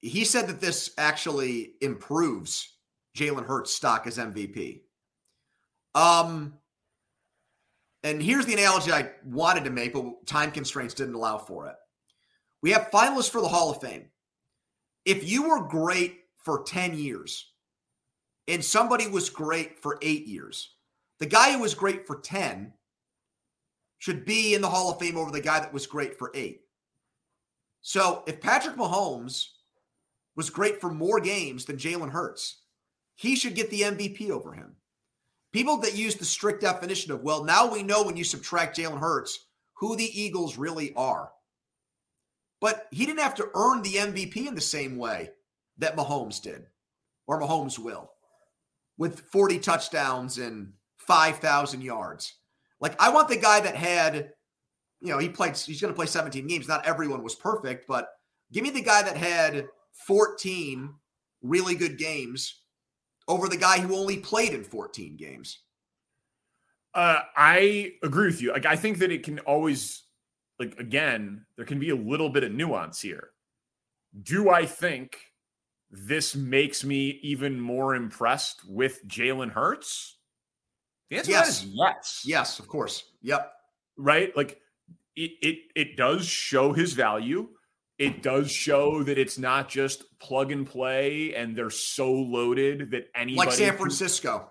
he 0.00 0.24
said 0.24 0.46
that 0.48 0.60
this 0.60 0.90
actually 0.98 1.74
improves 1.80 2.76
Jalen 3.16 3.46
Hurts' 3.46 3.72
stock 3.72 4.06
as 4.06 4.18
MVP. 4.18 4.82
Um, 5.94 6.54
and 8.02 8.22
here's 8.22 8.46
the 8.46 8.54
analogy 8.54 8.92
I 8.92 9.10
wanted 9.24 9.64
to 9.64 9.70
make, 9.70 9.92
but 9.92 10.26
time 10.26 10.50
constraints 10.50 10.94
didn't 10.94 11.14
allow 11.14 11.38
for 11.38 11.66
it. 11.66 11.76
We 12.62 12.70
have 12.70 12.90
finalists 12.90 13.30
for 13.30 13.40
the 13.40 13.48
Hall 13.48 13.70
of 13.70 13.80
Fame. 13.80 14.06
If 15.04 15.28
you 15.28 15.48
were 15.48 15.66
great 15.66 16.20
for 16.36 16.62
10 16.62 16.94
years 16.94 17.52
and 18.48 18.64
somebody 18.64 19.06
was 19.08 19.30
great 19.30 19.78
for 19.78 19.98
eight 20.02 20.26
years, 20.26 20.74
the 21.18 21.26
guy 21.26 21.52
who 21.52 21.60
was 21.60 21.74
great 21.74 22.06
for 22.06 22.20
10 22.20 22.72
should 24.00 24.24
be 24.24 24.54
in 24.54 24.60
the 24.60 24.68
Hall 24.68 24.90
of 24.90 24.98
Fame 24.98 25.16
over 25.16 25.30
the 25.30 25.40
guy 25.40 25.60
that 25.60 25.72
was 25.72 25.86
great 25.86 26.18
for 26.18 26.32
eight. 26.34 26.62
So 27.82 28.24
if 28.26 28.40
Patrick 28.40 28.76
Mahomes 28.76 29.44
was 30.34 30.50
great 30.50 30.80
for 30.80 30.90
more 30.90 31.20
games 31.20 31.64
than 31.64 31.76
Jalen 31.76 32.10
Hurts, 32.10 32.62
he 33.14 33.36
should 33.36 33.54
get 33.54 33.70
the 33.70 33.82
MVP 33.82 34.30
over 34.30 34.52
him. 34.52 34.74
People 35.52 35.76
that 35.78 35.96
use 35.96 36.16
the 36.16 36.24
strict 36.24 36.62
definition 36.62 37.12
of, 37.12 37.22
well, 37.22 37.44
now 37.44 37.70
we 37.70 37.82
know 37.82 38.02
when 38.02 38.16
you 38.16 38.24
subtract 38.24 38.76
Jalen 38.76 39.00
Hurts 39.00 39.46
who 39.80 39.96
the 39.96 40.20
Eagles 40.20 40.58
really 40.58 40.92
are. 40.94 41.30
But 42.60 42.86
he 42.90 43.06
didn't 43.06 43.20
have 43.20 43.34
to 43.36 43.48
earn 43.54 43.80
the 43.80 43.94
MVP 43.94 44.46
in 44.46 44.54
the 44.54 44.60
same 44.60 44.98
way 44.98 45.30
that 45.78 45.96
Mahomes 45.96 46.40
did, 46.42 46.66
or 47.26 47.40
Mahomes 47.40 47.78
will, 47.78 48.10
with 48.98 49.20
40 49.20 49.58
touchdowns 49.58 50.36
and 50.36 50.74
5,000 50.98 51.80
yards. 51.80 52.34
Like 52.80 53.00
I 53.00 53.10
want 53.10 53.28
the 53.28 53.36
guy 53.36 53.60
that 53.60 53.76
had, 53.76 54.32
you 55.00 55.12
know, 55.12 55.18
he 55.18 55.28
played. 55.28 55.56
He's 55.56 55.80
going 55.80 55.92
to 55.92 55.96
play 55.96 56.06
17 56.06 56.46
games. 56.46 56.68
Not 56.68 56.86
everyone 56.86 57.22
was 57.22 57.34
perfect, 57.34 57.86
but 57.86 58.08
give 58.52 58.62
me 58.62 58.70
the 58.70 58.82
guy 58.82 59.02
that 59.02 59.16
had 59.16 59.68
14 60.06 60.94
really 61.42 61.74
good 61.74 61.98
games 61.98 62.62
over 63.28 63.48
the 63.48 63.56
guy 63.56 63.78
who 63.78 63.96
only 63.96 64.16
played 64.18 64.52
in 64.52 64.64
14 64.64 65.16
games. 65.16 65.60
Uh, 66.92 67.20
I 67.36 67.92
agree 68.02 68.26
with 68.26 68.42
you. 68.42 68.52
Like, 68.52 68.66
I 68.66 68.76
think 68.76 68.98
that 68.98 69.12
it 69.12 69.22
can 69.22 69.38
always, 69.40 70.02
like, 70.58 70.78
again, 70.78 71.46
there 71.56 71.64
can 71.64 71.78
be 71.78 71.90
a 71.90 71.96
little 71.96 72.28
bit 72.28 72.42
of 72.42 72.52
nuance 72.52 73.00
here. 73.00 73.28
Do 74.22 74.50
I 74.50 74.66
think 74.66 75.16
this 75.90 76.34
makes 76.34 76.84
me 76.84 77.20
even 77.22 77.60
more 77.60 77.94
impressed 77.94 78.68
with 78.68 79.06
Jalen 79.06 79.52
Hurts? 79.52 80.16
The 81.10 81.16
answer 81.18 81.30
yes. 81.32 81.48
is 81.48 81.70
yes. 81.72 82.22
Yes, 82.24 82.58
of 82.58 82.68
course. 82.68 83.04
Yep. 83.22 83.52
Right? 83.96 84.34
Like 84.36 84.60
it, 85.16 85.32
it 85.42 85.58
it 85.74 85.96
does 85.96 86.24
show 86.26 86.72
his 86.72 86.92
value. 86.92 87.48
It 87.98 88.22
does 88.22 88.50
show 88.50 89.02
that 89.02 89.18
it's 89.18 89.38
not 89.38 89.68
just 89.68 90.18
plug 90.20 90.52
and 90.52 90.66
play 90.66 91.34
and 91.34 91.54
they're 91.54 91.68
so 91.68 92.10
loaded 92.10 92.90
that 92.92 93.08
anybody 93.14 93.48
like 93.48 93.52
San 93.52 93.76
Francisco. 93.76 94.50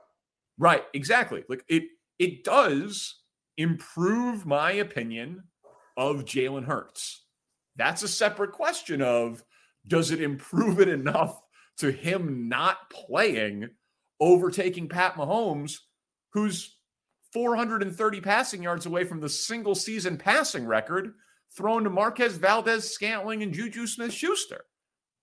Right, 0.59 0.83
exactly. 0.93 1.43
Like 1.49 1.63
it 1.67 1.83
it 2.19 2.43
does 2.43 3.15
improve 3.57 4.45
my 4.45 4.73
opinion 4.73 5.43
of 5.97 6.25
Jalen 6.25 6.65
Hurts. 6.65 7.25
That's 7.75 8.03
a 8.03 8.07
separate 8.07 8.51
question 8.51 9.01
of 9.01 9.43
does 9.87 10.11
it 10.11 10.21
improve 10.21 10.79
it 10.79 10.89
enough 10.89 11.41
to 11.77 11.91
him 11.91 12.49
not 12.49 12.89
playing, 12.89 13.69
overtaking 14.19 14.89
Pat 14.89 15.15
Mahomes, 15.15 15.77
who's 16.33 16.77
430 17.33 18.21
passing 18.21 18.63
yards 18.63 18.85
away 18.85 19.03
from 19.03 19.19
the 19.19 19.29
single 19.29 19.75
season 19.75 20.17
passing 20.17 20.65
record 20.65 21.13
thrown 21.55 21.83
to 21.83 21.89
Marquez 21.89 22.37
Valdes 22.37 22.89
Scantling 22.89 23.43
and 23.43 23.53
Juju 23.53 23.87
Smith 23.87 24.13
Schuster. 24.13 24.65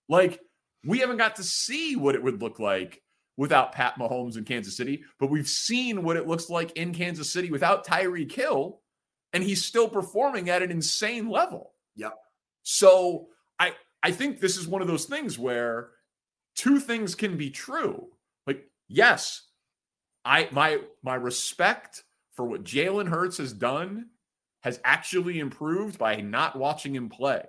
Like, 0.09 0.39
we 0.85 0.99
haven't 0.99 1.17
got 1.17 1.35
to 1.37 1.43
see 1.43 1.95
what 1.95 2.15
it 2.15 2.23
would 2.23 2.41
look 2.41 2.59
like 2.59 3.01
without 3.35 3.71
Pat 3.71 3.95
Mahomes 3.99 4.37
in 4.37 4.45
Kansas 4.45 4.75
City, 4.75 5.03
but 5.19 5.29
we've 5.29 5.47
seen 5.47 6.03
what 6.03 6.17
it 6.17 6.27
looks 6.27 6.49
like 6.49 6.71
in 6.71 6.93
Kansas 6.93 7.31
City 7.31 7.51
without 7.51 7.85
Tyreek 7.85 8.31
Hill, 8.31 8.81
and 9.33 9.43
he's 9.43 9.63
still 9.63 9.87
performing 9.87 10.49
at 10.49 10.63
an 10.63 10.71
insane 10.71 11.29
level. 11.29 11.73
Yep. 11.95 12.15
So 12.63 13.27
I 13.59 13.73
I 14.01 14.11
think 14.11 14.39
this 14.39 14.57
is 14.57 14.67
one 14.67 14.81
of 14.81 14.87
those 14.87 15.05
things 15.05 15.37
where 15.37 15.89
two 16.55 16.79
things 16.79 17.15
can 17.15 17.37
be 17.37 17.49
true. 17.49 18.07
Like, 18.45 18.63
yes, 18.87 19.46
I 20.27 20.49
my 20.51 20.79
my 21.03 21.15
respect 21.15 22.03
for 22.35 22.45
what 22.45 22.63
Jalen 22.63 23.07
Hurts 23.07 23.37
has 23.37 23.53
done 23.53 24.07
has 24.61 24.79
actually 24.83 25.39
improved 25.39 25.97
by 25.97 26.17
not 26.17 26.57
watching 26.57 26.93
him 26.93 27.07
play, 27.09 27.43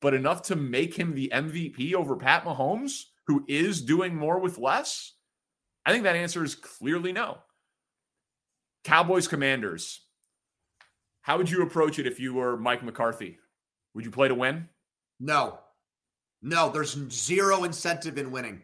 but 0.00 0.14
enough 0.14 0.42
to 0.42 0.56
make 0.56 0.94
him 0.94 1.14
the 1.14 1.30
MVP 1.32 1.92
over 1.94 2.16
Pat 2.16 2.44
Mahomes, 2.44 3.02
who 3.26 3.44
is 3.46 3.82
doing 3.82 4.16
more 4.16 4.40
with 4.40 4.58
less. 4.58 5.12
I 5.84 5.92
think 5.92 6.04
that 6.04 6.16
answer 6.16 6.42
is 6.42 6.54
clearly 6.54 7.12
no. 7.12 7.38
Cowboys 8.84 9.28
Commanders. 9.28 10.00
How 11.20 11.36
would 11.36 11.50
you 11.50 11.62
approach 11.62 11.98
it 11.98 12.06
if 12.06 12.18
you 12.18 12.34
were 12.34 12.56
Mike 12.56 12.82
McCarthy? 12.82 13.38
Would 13.94 14.04
you 14.04 14.10
play 14.10 14.28
to 14.28 14.34
win? 14.34 14.68
No. 15.20 15.58
No, 16.40 16.70
there's 16.70 16.96
zero 17.10 17.64
incentive 17.64 18.16
in 18.16 18.30
winning. 18.30 18.62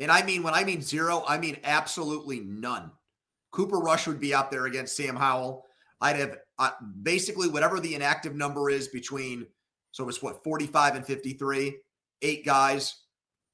And 0.00 0.10
I 0.10 0.22
mean, 0.22 0.42
when 0.42 0.54
I 0.54 0.64
mean 0.64 0.82
zero, 0.82 1.24
I 1.26 1.38
mean 1.38 1.58
absolutely 1.64 2.40
none. 2.40 2.90
Cooper 3.52 3.78
Rush 3.78 4.06
would 4.06 4.20
be 4.20 4.34
out 4.34 4.50
there 4.50 4.66
against 4.66 4.96
Sam 4.96 5.14
Howell. 5.16 5.64
I'd 6.00 6.16
have 6.16 6.38
uh, 6.58 6.70
basically 7.02 7.48
whatever 7.48 7.80
the 7.80 7.94
inactive 7.94 8.34
number 8.34 8.68
is 8.68 8.88
between, 8.88 9.46
so 9.92 10.08
it's 10.08 10.22
what, 10.22 10.42
45 10.42 10.96
and 10.96 11.06
53, 11.06 11.76
eight 12.22 12.44
guys. 12.44 13.02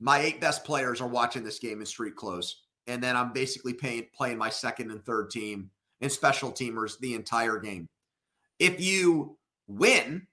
My 0.00 0.18
eight 0.20 0.40
best 0.40 0.64
players 0.64 1.00
are 1.02 1.08
watching 1.08 1.44
this 1.44 1.58
game 1.58 1.80
in 1.80 1.86
street 1.86 2.16
clothes 2.16 2.62
and 2.90 3.02
then 3.02 3.16
I'm 3.16 3.32
basically 3.32 3.72
paying, 3.72 4.06
playing 4.14 4.38
my 4.38 4.50
second 4.50 4.90
and 4.90 5.04
third 5.04 5.30
team 5.30 5.70
and 6.00 6.10
special 6.10 6.50
teamers 6.50 6.98
the 6.98 7.14
entire 7.14 7.58
game. 7.58 7.88
If 8.58 8.80
you 8.80 9.38
win 9.68 10.26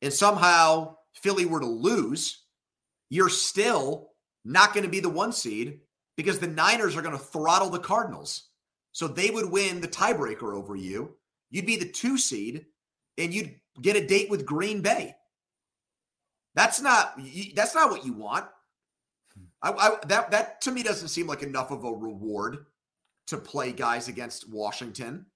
and 0.00 0.12
somehow 0.12 0.96
Philly 1.14 1.46
were 1.46 1.60
to 1.60 1.66
lose, 1.66 2.44
you're 3.08 3.28
still 3.28 4.09
not 4.44 4.72
going 4.72 4.84
to 4.84 4.90
be 4.90 5.00
the 5.00 5.08
one 5.08 5.32
seed 5.32 5.80
because 6.16 6.38
the 6.38 6.46
Niners 6.46 6.96
are 6.96 7.02
going 7.02 7.16
to 7.16 7.22
throttle 7.22 7.70
the 7.70 7.78
Cardinals. 7.78 8.48
So 8.92 9.06
they 9.06 9.30
would 9.30 9.50
win 9.50 9.80
the 9.80 9.88
tiebreaker 9.88 10.54
over 10.54 10.74
you. 10.74 11.16
You'd 11.50 11.66
be 11.66 11.76
the 11.76 11.88
two 11.88 12.18
seed 12.18 12.66
and 13.18 13.32
you'd 13.32 13.54
get 13.80 13.96
a 13.96 14.06
date 14.06 14.30
with 14.30 14.46
Green 14.46 14.80
Bay. 14.80 15.14
That's 16.54 16.80
not 16.80 17.18
that's 17.54 17.74
not 17.74 17.90
what 17.90 18.04
you 18.04 18.12
want. 18.12 18.46
Hmm. 19.34 19.44
I, 19.62 19.70
I, 19.70 19.90
that 20.06 20.30
that 20.32 20.60
to 20.62 20.72
me 20.72 20.82
doesn't 20.82 21.08
seem 21.08 21.26
like 21.26 21.42
enough 21.42 21.70
of 21.70 21.84
a 21.84 21.92
reward 21.92 22.66
to 23.28 23.36
play 23.36 23.72
guys 23.72 24.08
against 24.08 24.50
Washington. 24.50 25.26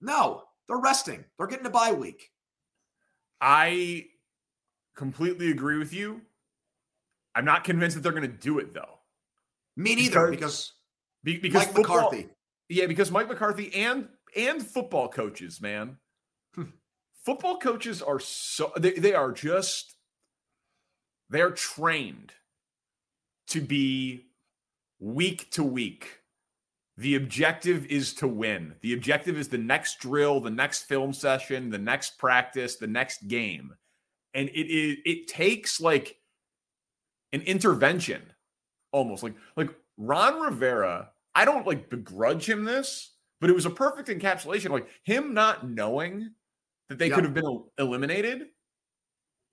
No, 0.00 0.44
they're 0.68 0.78
resting. 0.78 1.24
They're 1.36 1.48
getting 1.48 1.66
a 1.66 1.70
bye 1.70 1.92
week. 1.92 2.30
I 3.40 4.06
completely 4.94 5.50
agree 5.50 5.78
with 5.78 5.92
you. 5.92 6.22
I'm 7.34 7.44
not 7.44 7.64
convinced 7.64 7.96
that 7.96 8.02
they're 8.02 8.12
going 8.12 8.22
to 8.22 8.28
do 8.28 8.58
it 8.58 8.74
though. 8.74 8.98
Me 9.76 9.94
neither, 9.94 10.30
because 10.30 10.72
because, 11.24 11.42
because 11.42 11.66
Mike 11.66 11.74
football, 11.74 11.96
McCarthy. 11.96 12.28
Yeah, 12.68 12.86
because 12.86 13.10
Mike 13.10 13.28
McCarthy 13.28 13.74
and 13.74 14.08
and 14.36 14.64
football 14.64 15.08
coaches, 15.08 15.60
man. 15.60 15.96
Hmm. 16.54 16.64
football 17.24 17.58
coaches 17.58 18.02
are 18.02 18.20
so 18.20 18.72
they, 18.76 18.92
they 18.92 19.14
are 19.14 19.32
just 19.32 19.96
they're 21.30 21.50
trained 21.50 22.32
to 23.48 23.60
be 23.60 24.26
week 25.00 25.50
to 25.52 25.64
week. 25.64 26.20
The 26.96 27.16
objective 27.16 27.86
is 27.86 28.14
to 28.14 28.28
win. 28.28 28.74
The 28.82 28.94
objective 28.94 29.36
is 29.36 29.48
the 29.48 29.58
next 29.58 29.98
drill, 29.98 30.38
the 30.38 30.50
next 30.50 30.84
film 30.84 31.12
session, 31.12 31.70
the 31.70 31.78
next 31.78 32.18
practice, 32.18 32.76
the 32.76 32.86
next 32.86 33.26
game. 33.26 33.74
And 34.32 34.48
it 34.50 34.68
is 34.70 34.98
it 35.04 35.26
takes 35.26 35.80
like 35.80 36.16
an 37.34 37.42
intervention 37.42 38.22
almost 38.92 39.22
like 39.22 39.34
like 39.56 39.68
Ron 39.98 40.40
Rivera, 40.40 41.10
I 41.34 41.44
don't 41.44 41.66
like 41.66 41.90
begrudge 41.90 42.48
him 42.48 42.64
this, 42.64 43.12
but 43.40 43.50
it 43.50 43.54
was 43.54 43.66
a 43.66 43.70
perfect 43.70 44.08
encapsulation 44.08 44.70
like 44.70 44.88
him 45.02 45.34
not 45.34 45.68
knowing 45.68 46.30
that 46.88 46.98
they 46.98 47.10
could 47.10 47.24
have 47.24 47.34
been 47.34 47.64
eliminated. 47.78 48.46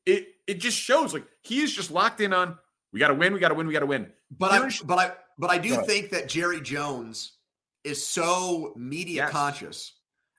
It 0.06 0.28
it 0.48 0.60
just 0.60 0.78
shows 0.78 1.14
like 1.14 1.26
he 1.42 1.62
is 1.62 1.74
just 1.74 1.92
locked 1.92 2.22
in 2.22 2.32
on 2.32 2.58
we 2.94 3.00
got 3.00 3.08
to 3.08 3.14
win. 3.14 3.34
We 3.34 3.40
got 3.40 3.50
to 3.50 3.56
win. 3.56 3.68
We 3.68 3.74
got 3.74 3.80
to 3.80 3.86
win. 3.86 4.12
But 4.38 4.52
I, 4.52 4.70
but 4.86 4.98
I, 4.98 5.12
but 5.38 5.50
I 5.50 5.58
do 5.58 5.82
think 5.84 6.10
that 6.10 6.28
Jerry 6.28 6.62
Jones 6.62 7.38
is 7.84 8.06
so 8.06 8.74
media 8.76 9.24
yes. 9.24 9.32
conscious 9.32 9.94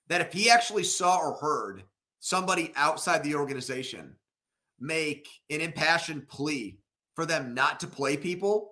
that 0.08 0.20
if 0.20 0.32
he 0.32 0.50
actually 0.50 0.84
saw 0.84 1.16
or 1.16 1.34
heard 1.34 1.82
somebody 2.20 2.72
outside 2.76 3.24
the 3.24 3.34
organization 3.34 4.14
make 4.78 5.28
an 5.50 5.60
impassioned 5.60 6.28
plea 6.28 6.78
for 7.14 7.26
them 7.26 7.54
not 7.54 7.80
to 7.80 7.86
play 7.86 8.16
people, 8.16 8.70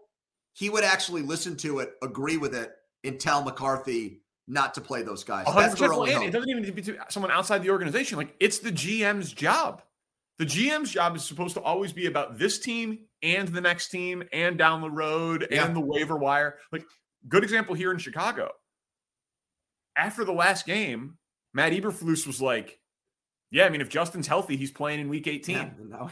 he 0.52 0.70
would 0.70 0.84
actually 0.84 1.22
listen 1.22 1.56
to 1.58 1.80
it, 1.80 1.92
agree 2.02 2.36
with 2.36 2.54
it, 2.54 2.72
and 3.04 3.18
tell 3.18 3.42
McCarthy 3.42 4.22
not 4.46 4.74
to 4.74 4.80
play 4.80 5.02
those 5.02 5.24
guys. 5.24 5.46
That's 5.54 5.78
their 5.78 5.92
only 5.92 6.12
It 6.12 6.32
doesn't 6.32 6.48
even 6.48 6.62
be 6.62 6.82
to 6.82 6.92
be 6.92 6.98
someone 7.08 7.30
outside 7.30 7.62
the 7.62 7.70
organization. 7.70 8.18
Like 8.18 8.34
it's 8.40 8.58
the 8.58 8.72
GM's 8.72 9.32
job. 9.32 9.82
The 10.38 10.46
GM's 10.46 10.90
job 10.90 11.14
is 11.16 11.22
supposed 11.22 11.54
to 11.54 11.60
always 11.60 11.92
be 11.92 12.06
about 12.06 12.38
this 12.38 12.58
team 12.58 13.00
and 13.22 13.46
the 13.48 13.60
next 13.60 13.90
team 13.90 14.24
and 14.32 14.56
down 14.56 14.80
the 14.80 14.90
road 14.90 15.46
yeah. 15.50 15.66
and 15.66 15.76
the 15.76 15.80
waiver 15.80 16.16
wire. 16.16 16.56
Like, 16.72 16.84
good 17.28 17.44
example 17.44 17.74
here 17.74 17.92
in 17.92 17.98
Chicago. 17.98 18.50
After 19.96 20.24
the 20.24 20.32
last 20.32 20.64
game, 20.64 21.18
Matt 21.52 21.72
Eberflus 21.72 22.26
was 22.26 22.40
like, 22.40 22.78
yeah, 23.50 23.66
I 23.66 23.68
mean, 23.68 23.82
if 23.82 23.90
Justin's 23.90 24.26
healthy, 24.26 24.56
he's 24.56 24.70
playing 24.70 25.00
in 25.00 25.08
week 25.10 25.26
18. 25.26 25.56
Yeah, 25.56 25.68
no, 25.88 26.10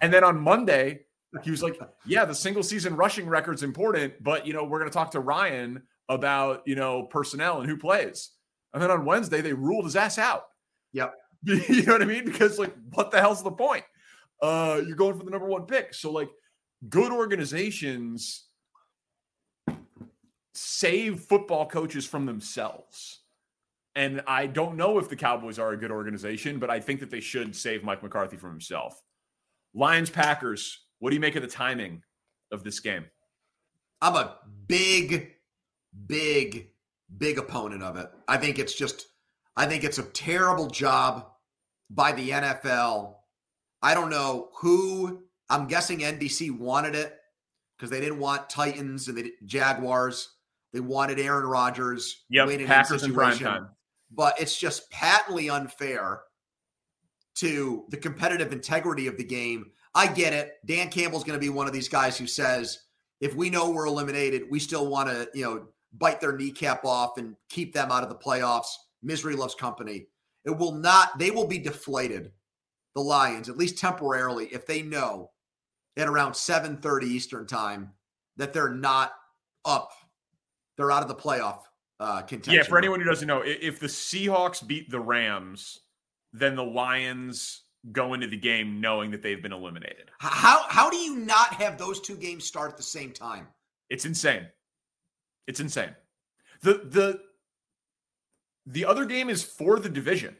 and 0.00 0.12
then 0.12 0.24
on 0.24 0.40
Monday, 0.40 1.02
he 1.42 1.50
was 1.50 1.62
like, 1.62 1.78
yeah, 2.06 2.24
the 2.24 2.34
single 2.34 2.62
season 2.62 2.96
rushing 2.96 3.28
record's 3.28 3.62
important, 3.62 4.22
but, 4.22 4.46
you 4.46 4.52
know, 4.52 4.64
we're 4.64 4.78
going 4.78 4.90
to 4.90 4.94
talk 4.94 5.10
to 5.12 5.20
Ryan 5.20 5.82
about, 6.08 6.62
you 6.66 6.74
know, 6.74 7.02
personnel 7.04 7.60
and 7.60 7.68
who 7.68 7.76
plays. 7.76 8.30
And 8.72 8.82
then 8.82 8.90
on 8.90 9.04
Wednesday, 9.04 9.40
they 9.40 9.52
ruled 9.52 9.84
his 9.84 9.96
ass 9.96 10.18
out. 10.18 10.44
Yep. 10.92 11.14
you 11.44 11.82
know 11.82 11.92
what 11.92 12.02
I 12.02 12.06
mean? 12.06 12.24
Because, 12.24 12.58
like, 12.58 12.74
what 12.94 13.10
the 13.10 13.20
hell's 13.20 13.42
the 13.42 13.50
point? 13.50 13.84
Uh, 14.42 14.80
you're 14.86 14.96
going 14.96 15.18
for 15.18 15.24
the 15.24 15.30
number 15.30 15.46
one 15.46 15.66
pick. 15.66 15.94
So, 15.94 16.10
like, 16.10 16.30
good 16.88 17.12
organizations 17.12 18.44
save 20.54 21.20
football 21.20 21.66
coaches 21.66 22.06
from 22.06 22.26
themselves. 22.26 23.20
And 23.94 24.22
I 24.26 24.46
don't 24.46 24.76
know 24.76 24.98
if 24.98 25.08
the 25.08 25.16
Cowboys 25.16 25.58
are 25.58 25.72
a 25.72 25.76
good 25.76 25.90
organization, 25.90 26.58
but 26.58 26.70
I 26.70 26.80
think 26.80 27.00
that 27.00 27.10
they 27.10 27.20
should 27.20 27.54
save 27.54 27.82
Mike 27.84 28.02
McCarthy 28.02 28.36
from 28.36 28.50
himself. 28.50 29.00
Lions 29.74 30.10
Packers, 30.10 30.86
what 30.98 31.10
do 31.10 31.16
you 31.16 31.20
make 31.20 31.36
of 31.36 31.42
the 31.42 31.48
timing 31.48 32.02
of 32.52 32.64
this 32.64 32.80
game? 32.80 33.06
I'm 34.00 34.14
a 34.14 34.36
big, 34.66 35.32
big, 36.06 36.68
big 37.16 37.38
opponent 37.38 37.82
of 37.82 37.96
it. 37.96 38.08
I 38.26 38.36
think 38.36 38.58
it's 38.58 38.74
just, 38.74 39.06
I 39.56 39.66
think 39.66 39.84
it's 39.84 39.98
a 39.98 40.04
terrible 40.04 40.68
job 40.68 41.26
by 41.90 42.12
the 42.12 42.30
NFL. 42.30 43.14
I 43.82 43.94
don't 43.94 44.10
know 44.10 44.50
who 44.60 45.24
I'm 45.48 45.66
guessing 45.66 46.00
NBC 46.00 46.56
wanted 46.56 46.94
it 46.94 47.16
because 47.76 47.90
they 47.90 48.00
didn't 48.00 48.18
want 48.18 48.50
Titans 48.50 49.08
and 49.08 49.16
the 49.16 49.32
Jaguars. 49.44 50.30
They 50.72 50.80
wanted 50.80 51.18
Aaron 51.18 51.46
Rodgers. 51.46 52.24
Yep, 52.28 52.66
Packers 52.66 53.04
in 53.04 53.14
prime 53.14 53.38
time. 53.38 53.68
But 54.10 54.40
it's 54.40 54.58
just 54.58 54.90
patently 54.90 55.48
unfair 55.48 56.20
to 57.36 57.84
the 57.88 57.96
competitive 57.96 58.52
integrity 58.52 59.06
of 59.06 59.16
the 59.16 59.24
game. 59.24 59.70
I 59.98 60.06
get 60.06 60.32
it. 60.32 60.58
Dan 60.64 60.90
Campbell's 60.90 61.24
going 61.24 61.36
to 61.36 61.44
be 61.44 61.48
one 61.48 61.66
of 61.66 61.72
these 61.72 61.88
guys 61.88 62.16
who 62.16 62.28
says, 62.28 62.84
if 63.20 63.34
we 63.34 63.50
know 63.50 63.68
we're 63.68 63.86
eliminated, 63.86 64.44
we 64.48 64.60
still 64.60 64.86
want 64.86 65.08
to, 65.08 65.28
you 65.34 65.42
know, 65.42 65.66
bite 65.92 66.20
their 66.20 66.36
kneecap 66.36 66.84
off 66.84 67.18
and 67.18 67.34
keep 67.48 67.74
them 67.74 67.90
out 67.90 68.04
of 68.04 68.08
the 68.08 68.14
playoffs. 68.14 68.68
Misery 69.02 69.34
loves 69.34 69.56
company. 69.56 70.06
It 70.44 70.56
will 70.56 70.70
not, 70.70 71.18
they 71.18 71.32
will 71.32 71.48
be 71.48 71.58
deflated, 71.58 72.30
the 72.94 73.00
Lions, 73.00 73.48
at 73.48 73.56
least 73.56 73.76
temporarily, 73.76 74.46
if 74.52 74.66
they 74.66 74.82
know 74.82 75.32
at 75.96 76.06
around 76.06 76.34
7:30 76.34 77.02
Eastern 77.02 77.44
time 77.44 77.90
that 78.36 78.52
they're 78.52 78.68
not 78.68 79.14
up. 79.64 79.90
They're 80.76 80.92
out 80.92 81.02
of 81.02 81.08
the 81.08 81.16
playoff 81.16 81.62
uh, 81.98 82.22
contention. 82.22 82.54
Yeah, 82.54 82.62
for 82.62 82.78
anyone 82.78 83.00
who 83.00 83.06
doesn't 83.06 83.26
know, 83.26 83.42
if 83.44 83.80
the 83.80 83.88
Seahawks 83.88 84.64
beat 84.64 84.90
the 84.90 85.00
Rams, 85.00 85.80
then 86.32 86.54
the 86.54 86.62
Lions 86.62 87.62
go 87.92 88.14
into 88.14 88.26
the 88.26 88.36
game 88.36 88.80
knowing 88.80 89.10
that 89.10 89.22
they've 89.22 89.42
been 89.42 89.52
eliminated. 89.52 90.10
How 90.18 90.64
how 90.68 90.90
do 90.90 90.96
you 90.96 91.16
not 91.16 91.54
have 91.54 91.78
those 91.78 92.00
two 92.00 92.16
games 92.16 92.44
start 92.44 92.70
at 92.70 92.76
the 92.76 92.82
same 92.82 93.12
time? 93.12 93.46
It's 93.90 94.04
insane. 94.04 94.46
It's 95.46 95.60
insane. 95.60 95.94
The 96.62 96.82
the 96.84 97.20
the 98.66 98.84
other 98.84 99.04
game 99.04 99.30
is 99.30 99.42
for 99.42 99.78
the 99.78 99.88
division. 99.88 100.36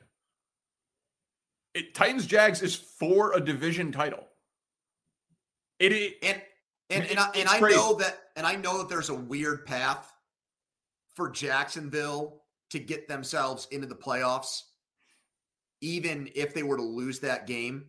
It, 1.74 1.94
Titans 1.94 2.26
Jags 2.26 2.62
is 2.62 2.74
for 2.74 3.32
a 3.34 3.40
division 3.40 3.92
title. 3.92 4.26
It, 5.78 5.92
it 5.92 6.18
and 6.22 6.42
and 6.90 7.06
and, 7.06 7.18
I, 7.18 7.30
and 7.34 7.48
I 7.48 7.60
know 7.60 7.94
that 7.94 8.18
and 8.36 8.46
I 8.46 8.56
know 8.56 8.78
that 8.78 8.88
there's 8.88 9.10
a 9.10 9.14
weird 9.14 9.66
path 9.66 10.12
for 11.14 11.30
Jacksonville 11.30 12.42
to 12.70 12.78
get 12.78 13.08
themselves 13.08 13.66
into 13.70 13.86
the 13.86 13.94
playoffs, 13.94 14.62
even 15.80 16.28
if 16.34 16.54
they 16.54 16.62
were 16.62 16.76
to 16.76 16.82
lose 16.82 17.18
that 17.20 17.46
game 17.46 17.86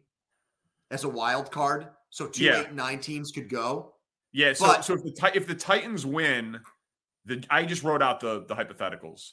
as 0.91 1.03
a 1.03 1.09
wild 1.09 1.51
card. 1.51 1.87
So 2.09 2.27
two, 2.27 2.45
yeah. 2.45 2.61
eight, 2.61 2.73
nine 2.73 2.99
teams 2.99 3.31
could 3.31 3.49
go. 3.49 3.93
Yeah. 4.31 4.53
So, 4.53 4.67
but, 4.67 4.85
so 4.85 4.93
if 4.95 5.03
the 5.03 5.31
if 5.35 5.47
the 5.47 5.55
Titans 5.55 6.05
win, 6.05 6.59
the 7.25 7.43
I 7.49 7.65
just 7.65 7.83
wrote 7.83 8.01
out 8.01 8.19
the 8.19 8.45
the 8.47 8.55
hypotheticals. 8.55 9.31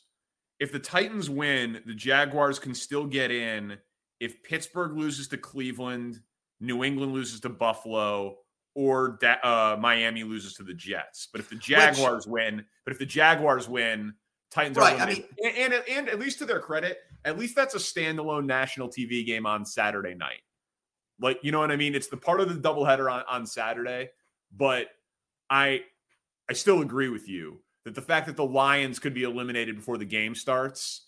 If 0.59 0.73
the 0.73 0.79
Titans 0.79 1.29
win, 1.29 1.83
the 1.87 1.95
Jaguars 1.95 2.59
can 2.59 2.75
still 2.75 3.07
get 3.07 3.31
in. 3.31 3.77
If 4.21 4.43
Pittsburgh 4.43 4.97
loses 4.97 5.29
to 5.29 5.37
Cleveland, 5.37 6.21
New 6.61 6.83
England 6.83 7.13
loses 7.13 7.41
to 7.41 7.51
Buffalo, 7.51 8.39
or 8.75 9.19
that 9.21 9.45
uh, 9.45 9.77
Miami 9.79 10.25
loses 10.25 10.55
to 10.55 10.63
the 10.63 10.73
Jets. 10.73 11.29
But 11.31 11.41
if 11.41 11.51
the 11.51 11.57
Jaguars 11.57 12.27
Which, 12.27 12.33
win, 12.33 12.65
but 12.85 12.93
if 12.93 12.99
the 12.99 13.07
Jaguars 13.07 13.69
win, 13.69 14.15
Titans 14.51 14.77
right, 14.79 14.99
are 14.99 15.03
I 15.03 15.13
mean, 15.13 15.25
and, 15.43 15.75
and, 15.75 15.85
and 15.91 16.09
at 16.09 16.19
least 16.19 16.39
to 16.39 16.47
their 16.47 16.61
credit, 16.61 16.99
at 17.25 17.39
least 17.39 17.57
that's 17.57 17.75
a 17.75 17.79
standalone 17.79 18.47
national 18.47 18.89
TV 18.89 19.25
game 19.25 19.47
on 19.47 19.65
Saturday 19.65 20.15
night. 20.15 20.43
Like 21.21 21.39
you 21.43 21.53
know 21.53 21.61
what 21.61 21.71
I 21.71 21.77
mean? 21.77 21.95
It's 21.95 22.09
the 22.09 22.17
part 22.17 22.41
of 22.41 22.49
the 22.49 22.69
doubleheader 22.69 23.11
on 23.11 23.23
on 23.29 23.47
Saturday, 23.47 24.11
but 24.55 24.89
I 25.49 25.83
I 26.49 26.53
still 26.53 26.83
agree 26.83 27.09
with 27.09 27.29
you 27.29 27.61
that 27.85 27.95
the 27.95 28.03
fact 28.03 28.27
that 28.27 28.37
the 28.37 28.45
Lions 28.45 28.99
could 28.99 29.15
be 29.15 29.23
eliminated 29.23 29.77
before 29.77 29.99
the 29.99 30.05
game 30.05 30.35
starts 30.35 31.07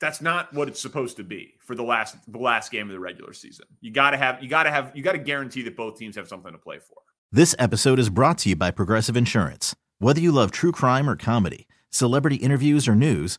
that's 0.00 0.20
not 0.20 0.52
what 0.54 0.68
it's 0.68 0.80
supposed 0.80 1.16
to 1.16 1.24
be 1.24 1.54
for 1.60 1.74
the 1.74 1.82
last 1.82 2.16
the 2.28 2.38
last 2.38 2.70
game 2.70 2.88
of 2.88 2.92
the 2.92 3.00
regular 3.00 3.32
season. 3.32 3.66
You 3.80 3.90
got 3.90 4.12
to 4.12 4.16
have 4.16 4.42
you 4.42 4.48
got 4.48 4.64
to 4.64 4.70
have 4.70 4.92
you 4.94 5.02
got 5.02 5.12
to 5.12 5.18
guarantee 5.18 5.62
that 5.62 5.76
both 5.76 5.98
teams 5.98 6.16
have 6.16 6.28
something 6.28 6.52
to 6.52 6.58
play 6.58 6.78
for. 6.78 6.96
This 7.32 7.54
episode 7.58 7.98
is 7.98 8.08
brought 8.08 8.38
to 8.38 8.48
you 8.48 8.56
by 8.56 8.70
Progressive 8.70 9.16
Insurance. 9.16 9.74
Whether 9.98 10.20
you 10.20 10.32
love 10.32 10.50
true 10.50 10.72
crime 10.72 11.10
or 11.10 11.16
comedy, 11.16 11.66
celebrity 11.90 12.36
interviews 12.36 12.86
or 12.86 12.94
news, 12.94 13.38